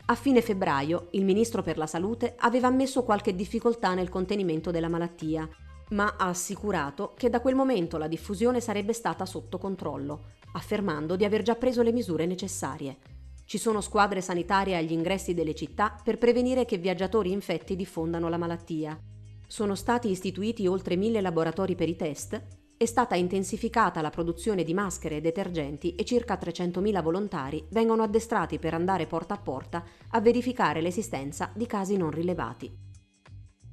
A 0.07 0.15
fine 0.15 0.41
febbraio 0.41 1.09
il 1.11 1.27
ministro 1.27 1.63
per 1.63 1.77
la 1.77 1.87
salute 1.87 2.37
aveva 2.39 2.69
ammesso 2.69 3.03
qualche 3.03 3.35
difficoltà 3.35 3.93
nel 3.93 4.09
contenimento 4.09 4.71
della 4.71 4.89
malattia, 4.89 5.47
ma 5.91 6.17
ha 6.19 6.29
assicurato 6.29 7.15
che 7.17 7.31
da 7.31 7.41
quel 7.41 7.55
momento 7.55 7.97
la 7.97 8.09
diffusione 8.09 8.61
sarebbe 8.61 8.93
stata 8.93 9.25
sotto 9.27 9.59
controllo, 9.59 10.33
affermando 10.53 11.17
di 11.17 11.25
aver 11.25 11.43
già 11.43 11.55
preso 11.55 11.83
le 11.83 11.93
misure 11.93 12.27
necessarie. 12.27 12.99
Ci 13.45 13.59
sono 13.59 13.81
squadre 13.81 14.21
sanitarie 14.21 14.77
agli 14.77 14.93
ingressi 14.93 15.35
delle 15.35 15.55
città 15.55 15.97
per 16.03 16.19
prevenire 16.19 16.65
che 16.65 16.79
viaggiatori 16.79 17.33
infetti 17.33 17.75
diffondano 17.75 18.29
la 18.29 18.39
malattia. 18.39 18.99
Sono 19.47 19.75
stati 19.75 20.09
istituiti 20.09 20.67
oltre 20.67 20.97
mille 20.97 21.21
laboratori 21.21 21.75
per 21.75 21.89
i 21.89 21.97
test 21.97 22.41
è 22.81 22.87
stata 22.87 23.15
intensificata 23.15 24.01
la 24.01 24.09
produzione 24.09 24.65
di 24.65 24.73
maschere 24.73 25.17
e 25.17 25.21
detergenti 25.21 25.95
e 25.97 26.05
circa 26.05 26.39
300.000 26.41 27.03
volontari 27.03 27.63
vengono 27.69 28.03
addestrati 28.03 28.59
per 28.59 28.73
andare 28.73 29.07
porta 29.07 29.35
a 29.35 29.39
porta 29.39 29.85
a 30.09 30.21
verificare 30.23 30.81
l'esistenza 30.81 31.51
di 31.55 31.67
casi 31.67 31.99
non 31.99 32.11
rilevati. 32.11 32.90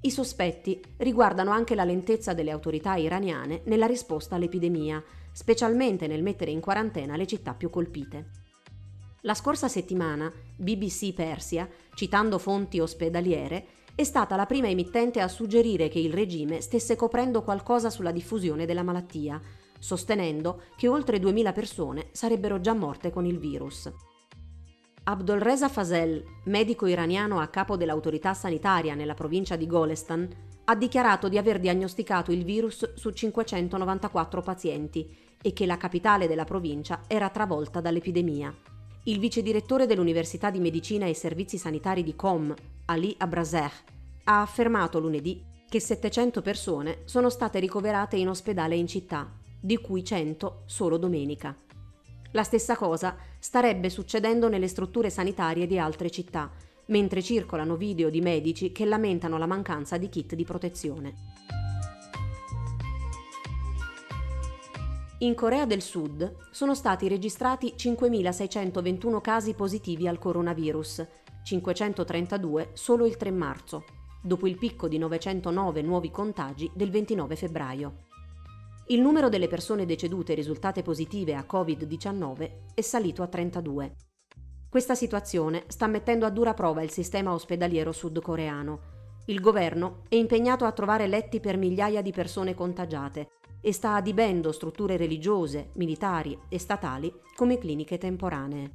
I 0.08 0.12
sospetti 0.12 0.82
riguardano 1.00 1.52
anche 1.52 1.76
la 1.76 1.84
lentezza 1.84 2.34
delle 2.34 2.52
autorità 2.52 2.96
iraniane 2.96 3.64
nella 3.66 3.88
risposta 3.88 4.36
all'epidemia, 4.36 5.04
specialmente 5.34 6.08
nel 6.08 6.24
mettere 6.24 6.50
in 6.52 6.62
quarantena 6.62 7.18
le 7.18 7.28
città 7.28 7.54
più 7.54 7.70
colpite. 7.70 8.30
La 9.24 9.34
scorsa 9.34 9.68
settimana 9.68 10.32
BBC 10.56 11.12
Persia, 11.12 11.68
citando 11.94 12.38
fonti 12.38 12.80
ospedaliere, 12.80 13.66
è 13.96 14.06
stata 14.06 14.38
la 14.38 14.46
prima 14.46 14.70
emittente 14.70 15.20
a 15.20 15.28
suggerire 15.28 15.90
che 15.90 16.00
il 16.00 16.14
regime 16.14 16.62
stesse 16.62 16.96
coprendo 16.96 17.44
qualcosa 17.44 17.90
sulla 17.90 18.12
diffusione 18.14 18.66
della 18.66 18.84
malattia, 18.84 19.42
sostenendo 19.78 20.62
che 20.78 20.88
oltre 20.88 21.20
2000 21.20 21.52
persone 21.52 22.08
sarebbero 22.14 22.62
già 22.62 22.74
morte 22.74 23.10
con 23.10 23.26
il 23.26 23.40
virus. 23.40 23.92
Abdolreza 25.10 25.70
Fasel, 25.70 26.22
medico 26.48 26.86
iraniano 26.86 27.40
a 27.40 27.48
capo 27.48 27.78
dell'autorità 27.78 28.34
sanitaria 28.34 28.94
nella 28.94 29.14
provincia 29.14 29.56
di 29.56 29.66
Golestan, 29.66 30.28
ha 30.66 30.76
dichiarato 30.76 31.30
di 31.30 31.38
aver 31.38 31.62
diagnosticato 31.62 32.34
il 32.34 32.44
virus 32.44 32.94
su 32.96 33.12
594 33.12 34.42
pazienti 34.42 35.16
e 35.42 35.54
che 35.54 35.66
la 35.66 35.78
capitale 35.78 36.28
della 36.28 36.44
provincia 36.44 37.04
era 37.08 37.30
travolta 37.30 37.80
dall'epidemia. 37.80 38.54
Il 39.04 39.20
vice 39.20 39.42
direttore 39.42 39.86
dell'Università 39.86 40.50
di 40.52 40.60
Medicina 40.60 41.06
e 41.06 41.14
Servizi 41.14 41.58
Sanitari 41.58 42.04
di 42.04 42.14
Qom, 42.14 42.54
Ali 42.88 43.16
Abrazeh, 43.18 43.72
ha 44.26 44.42
affermato 44.42 45.00
lunedì 45.00 45.42
che 45.70 45.80
700 45.80 46.42
persone 46.42 47.04
sono 47.06 47.30
state 47.30 47.60
ricoverate 47.60 48.18
in 48.18 48.28
ospedale 48.28 48.76
in 48.76 48.88
città, 48.88 49.32
di 49.58 49.78
cui 49.78 50.04
100 50.04 50.64
solo 50.66 50.98
domenica. 50.98 51.56
La 52.32 52.44
stessa 52.44 52.76
cosa 52.76 53.16
starebbe 53.40 53.90
succedendo 53.90 54.50
nelle 54.50 54.68
strutture 54.68 55.10
sanitarie 55.10 55.66
di 55.66 55.80
altre 55.80 56.10
città, 56.10 56.52
mentre 56.88 57.22
circolano 57.22 57.76
video 57.76 58.10
di 58.10 58.22
medici 58.22 58.72
che 58.72 58.86
lamentano 58.86 59.38
la 59.38 59.46
mancanza 59.46 59.98
di 59.98 60.10
kit 60.10 60.36
di 60.36 60.44
protezione. 60.44 61.14
In 65.20 65.34
Corea 65.34 65.66
del 65.66 65.82
Sud 65.82 66.36
sono 66.52 66.76
stati 66.76 67.08
registrati 67.08 67.74
5.621 67.76 69.20
casi 69.20 69.56
positivi 69.56 70.08
al 70.08 70.20
coronavirus, 70.20 71.08
532 71.44 72.70
solo 72.74 73.06
il 73.08 73.18
3 73.18 73.32
marzo, 73.32 73.84
dopo 74.22 74.46
il 74.46 74.58
picco 74.58 74.88
di 74.88 75.00
909 75.00 75.82
nuovi 75.82 76.12
contagi 76.12 76.70
del 76.74 76.92
29 76.92 77.36
febbraio. 77.36 78.07
Il 78.90 79.02
numero 79.02 79.28
delle 79.28 79.50
persone 79.50 79.86
decedute 79.86 80.34
risultate 80.34 80.82
positive 80.82 81.36
a 81.36 81.46
Covid-19 81.46 82.52
è 82.74 82.80
salito 82.80 83.22
a 83.22 83.28
32. 83.28 83.96
Questa 84.70 84.96
situazione 84.96 85.66
sta 85.68 85.88
mettendo 85.88 86.26
a 86.26 86.30
dura 86.30 86.54
prova 86.54 86.84
il 86.84 86.90
sistema 86.90 87.34
ospedaliero 87.34 87.92
sudcoreano. 87.92 88.80
Il 89.26 89.42
governo 89.42 90.04
è 90.08 90.16
impegnato 90.16 90.64
a 90.64 90.72
trovare 90.72 91.06
letti 91.06 91.42
per 91.42 91.58
migliaia 91.58 92.02
di 92.02 92.12
persone 92.12 92.56
contagiate 92.56 93.28
e 93.60 93.74
sta 93.74 93.96
adibendo 93.96 94.54
strutture 94.54 94.96
religiose, 94.96 95.72
militari 95.74 96.40
e 96.48 96.58
statali 96.58 97.14
come 97.36 97.58
cliniche 97.58 97.98
temporanee. 97.98 98.72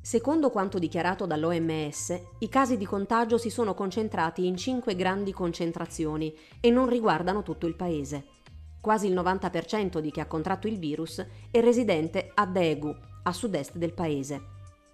Secondo 0.00 0.50
quanto 0.50 0.80
dichiarato 0.80 1.26
dall'OMS, 1.26 2.20
i 2.40 2.48
casi 2.48 2.76
di 2.76 2.86
contagio 2.86 3.38
si 3.38 3.50
sono 3.50 3.72
concentrati 3.72 4.46
in 4.46 4.56
cinque 4.56 4.96
grandi 4.96 5.32
concentrazioni 5.32 6.36
e 6.60 6.70
non 6.70 6.88
riguardano 6.88 7.44
tutto 7.44 7.68
il 7.68 7.76
paese. 7.76 8.42
Quasi 8.84 9.06
il 9.06 9.14
90% 9.14 9.98
di 9.98 10.10
chi 10.10 10.20
ha 10.20 10.26
contratto 10.26 10.66
il 10.66 10.78
virus 10.78 11.26
è 11.50 11.60
residente 11.62 12.32
a 12.34 12.44
Daegu, 12.44 12.94
a 13.22 13.32
sud-est 13.32 13.78
del 13.78 13.94
paese. 13.94 14.42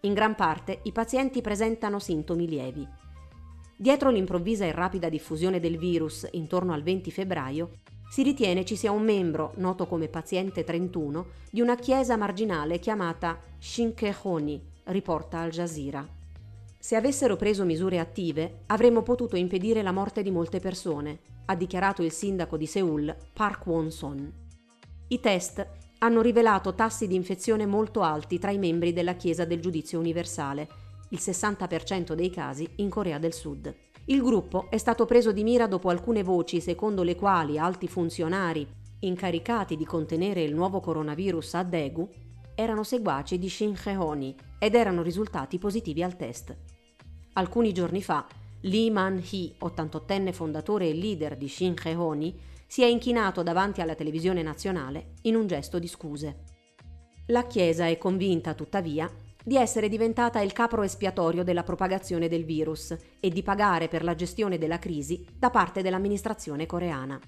In 0.03 0.15
gran 0.15 0.37
parte 0.37 0.79
i 0.85 0.93
pazienti 0.93 1.41
presentano 1.41 1.99
sintomi 1.99 2.47
lievi. 2.47 2.87
Dietro 3.77 4.11
l'improvvisa 4.11 4.65
e 4.65 4.71
rapida 4.71 5.09
diffusione 5.09 5.59
del 5.59 5.77
virus 5.77 6.25
intorno 6.31 6.73
al 6.73 6.85
20 6.85 7.11
febbraio, 7.11 7.71
si 8.09 8.23
ritiene 8.23 8.65
ci 8.65 8.77
sia 8.77 8.93
un 8.93 9.03
membro, 9.03 9.55
noto 9.57 9.89
come 9.89 10.07
paziente 10.07 10.63
31, 10.63 11.27
di 11.51 11.61
una 11.61 11.75
chiesa 11.75 12.17
marginale 12.17 12.79
chiamata 12.79 13.41
Shinkehoni, 13.59 14.63
riporta 14.85 15.41
Al 15.41 15.51
Jazeera. 15.51 16.07
Se 16.79 16.95
avessero 16.95 17.35
preso 17.35 17.65
misure 17.65 17.99
attive, 17.99 18.61
avremmo 18.67 19.03
potuto 19.03 19.35
impedire 19.35 19.83
la 19.83 19.91
morte 19.91 20.23
di 20.23 20.31
molte 20.31 20.61
persone, 20.61 21.19
ha 21.51 21.57
dichiarato 21.57 22.03
il 22.03 22.13
sindaco 22.13 22.57
di 22.57 22.67
Seoul, 22.67 23.15
Park 23.33 23.67
Won-son. 23.67 24.33
I 25.09 25.19
test 25.19 25.67
hanno 25.99 26.23
rivelato 26.23 26.75
tassi 26.75 27.09
di 27.09 27.17
infezione 27.17 27.67
molto 27.67 28.03
alti 28.03 28.39
tra 28.39 28.53
i 28.53 28.59
membri 28.59 28.93
della 28.93 29.15
Chiesa 29.15 29.45
del 29.45 29.61
Giudizio 29.61 29.99
Universale, 29.99 30.69
il 31.09 31.19
60% 31.21 32.13
dei 32.13 32.31
casi 32.31 32.69
in 32.77 32.89
Corea 32.89 33.19
del 33.19 33.35
Sud. 33.35 33.75
Il 34.05 34.23
gruppo 34.23 34.71
è 34.71 34.79
stato 34.79 35.07
preso 35.07 35.33
di 35.33 35.43
mira 35.43 35.67
dopo 35.67 35.89
alcune 35.89 36.23
voci 36.23 36.61
secondo 36.61 37.03
le 37.03 37.17
quali 37.17 37.59
alti 37.59 37.89
funzionari 37.89 38.67
incaricati 39.01 39.77
di 39.77 39.85
contenere 39.85 40.43
il 40.43 40.55
nuovo 40.55 40.79
coronavirus 40.79 41.55
a 41.55 41.63
Daegu, 41.65 42.09
erano 42.55 42.85
seguaci 42.85 43.39
di 43.39 43.49
Shin 43.49 43.75
He-honi 43.83 44.37
ed 44.59 44.75
erano 44.77 45.03
risultati 45.03 45.59
positivi 45.59 46.03
al 46.03 46.17
test. 46.17 46.55
Alcuni 47.33 47.73
giorni 47.73 48.03
fa, 48.03 48.27
Lee 48.63 48.91
Man-hee, 48.91 49.55
88enne 49.61 50.33
fondatore 50.33 50.89
e 50.89 50.95
leader 50.95 51.37
di 51.37 51.49
Shin 51.49 51.75
He-honi, 51.83 52.39
si 52.67 52.83
è 52.83 52.87
inchinato 52.87 53.43
davanti 53.43 53.81
alla 53.81 53.95
televisione 53.95 54.43
nazionale 54.43 55.15
in 55.23 55.35
un 55.35 55.47
gesto 55.47 55.79
di 55.79 55.89
scuse. 55.89 56.45
La 57.27 57.47
Chiesa 57.47 57.87
è 57.87 57.97
convinta, 57.97 58.55
tuttavia, 58.55 59.11
di 59.43 59.57
essere 59.57 59.89
diventata 59.89 60.41
il 60.41 60.53
capro 60.53 60.83
espiatorio 60.83 61.43
della 61.43 61.63
propagazione 61.63 62.29
del 62.29 62.45
virus 62.45 62.97
e 63.19 63.31
di 63.31 63.43
pagare 63.43 63.89
per 63.89 64.05
la 64.05 64.15
gestione 64.15 64.59
della 64.59 64.79
crisi 64.79 65.27
da 65.37 65.51
parte 65.51 65.81
dell'amministrazione 65.81 66.67
coreana. 66.67 67.19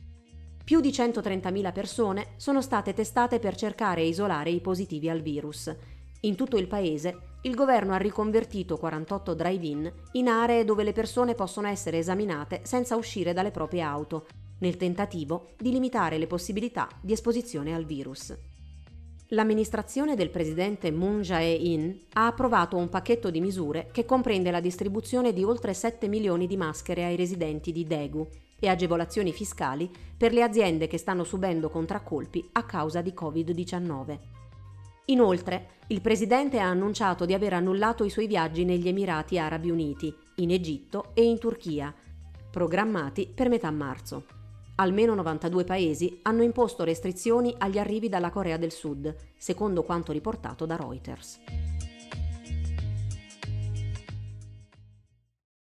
Più 0.62 0.80
di 0.80 0.90
130.000 0.90 1.72
persone 1.72 2.26
sono 2.36 2.60
state 2.60 2.92
testate 2.92 3.38
per 3.38 3.56
cercare 3.56 4.02
e 4.02 4.08
isolare 4.08 4.50
i 4.50 4.60
positivi 4.60 5.08
al 5.08 5.22
virus. 5.22 5.74
In 6.20 6.36
tutto 6.36 6.56
il 6.56 6.68
paese 6.68 7.31
il 7.44 7.54
governo 7.54 7.92
ha 7.92 7.96
riconvertito 7.96 8.76
48 8.76 9.34
drive-in 9.34 9.92
in 10.12 10.28
aree 10.28 10.64
dove 10.64 10.84
le 10.84 10.92
persone 10.92 11.34
possono 11.34 11.66
essere 11.66 11.98
esaminate 11.98 12.60
senza 12.62 12.94
uscire 12.94 13.32
dalle 13.32 13.50
proprie 13.50 13.80
auto, 13.80 14.26
nel 14.60 14.76
tentativo 14.76 15.50
di 15.58 15.72
limitare 15.72 16.18
le 16.18 16.28
possibilità 16.28 16.88
di 17.00 17.12
esposizione 17.12 17.74
al 17.74 17.84
virus. 17.84 18.32
L'amministrazione 19.30 20.14
del 20.14 20.30
presidente 20.30 20.92
Moon 20.92 21.22
Jae-in 21.22 21.98
ha 22.12 22.26
approvato 22.26 22.76
un 22.76 22.88
pacchetto 22.88 23.30
di 23.30 23.40
misure 23.40 23.88
che 23.90 24.04
comprende 24.04 24.50
la 24.52 24.60
distribuzione 24.60 25.32
di 25.32 25.42
oltre 25.42 25.74
7 25.74 26.06
milioni 26.06 26.46
di 26.46 26.56
maschere 26.56 27.04
ai 27.04 27.16
residenti 27.16 27.72
di 27.72 27.84
Daegu 27.84 28.28
e 28.60 28.68
agevolazioni 28.68 29.32
fiscali 29.32 29.90
per 30.16 30.32
le 30.32 30.42
aziende 30.42 30.86
che 30.86 30.98
stanno 30.98 31.24
subendo 31.24 31.70
contraccolpi 31.70 32.50
a 32.52 32.64
causa 32.64 33.00
di 33.00 33.12
Covid-19. 33.18 34.41
Inoltre, 35.06 35.80
il 35.88 36.00
presidente 36.00 36.60
ha 36.60 36.68
annunciato 36.68 37.24
di 37.24 37.34
aver 37.34 37.54
annullato 37.54 38.04
i 38.04 38.10
suoi 38.10 38.26
viaggi 38.26 38.64
negli 38.64 38.86
Emirati 38.86 39.38
Arabi 39.38 39.70
Uniti, 39.70 40.14
in 40.36 40.50
Egitto 40.50 41.10
e 41.14 41.24
in 41.24 41.38
Turchia, 41.38 41.92
programmati 42.50 43.26
per 43.26 43.48
metà 43.48 43.70
marzo. 43.70 44.26
Almeno 44.76 45.14
92 45.14 45.64
paesi 45.64 46.20
hanno 46.22 46.42
imposto 46.42 46.84
restrizioni 46.84 47.54
agli 47.58 47.78
arrivi 47.78 48.08
dalla 48.08 48.30
Corea 48.30 48.56
del 48.56 48.72
Sud, 48.72 49.14
secondo 49.36 49.82
quanto 49.82 50.12
riportato 50.12 50.66
da 50.66 50.76
Reuters. 50.76 51.40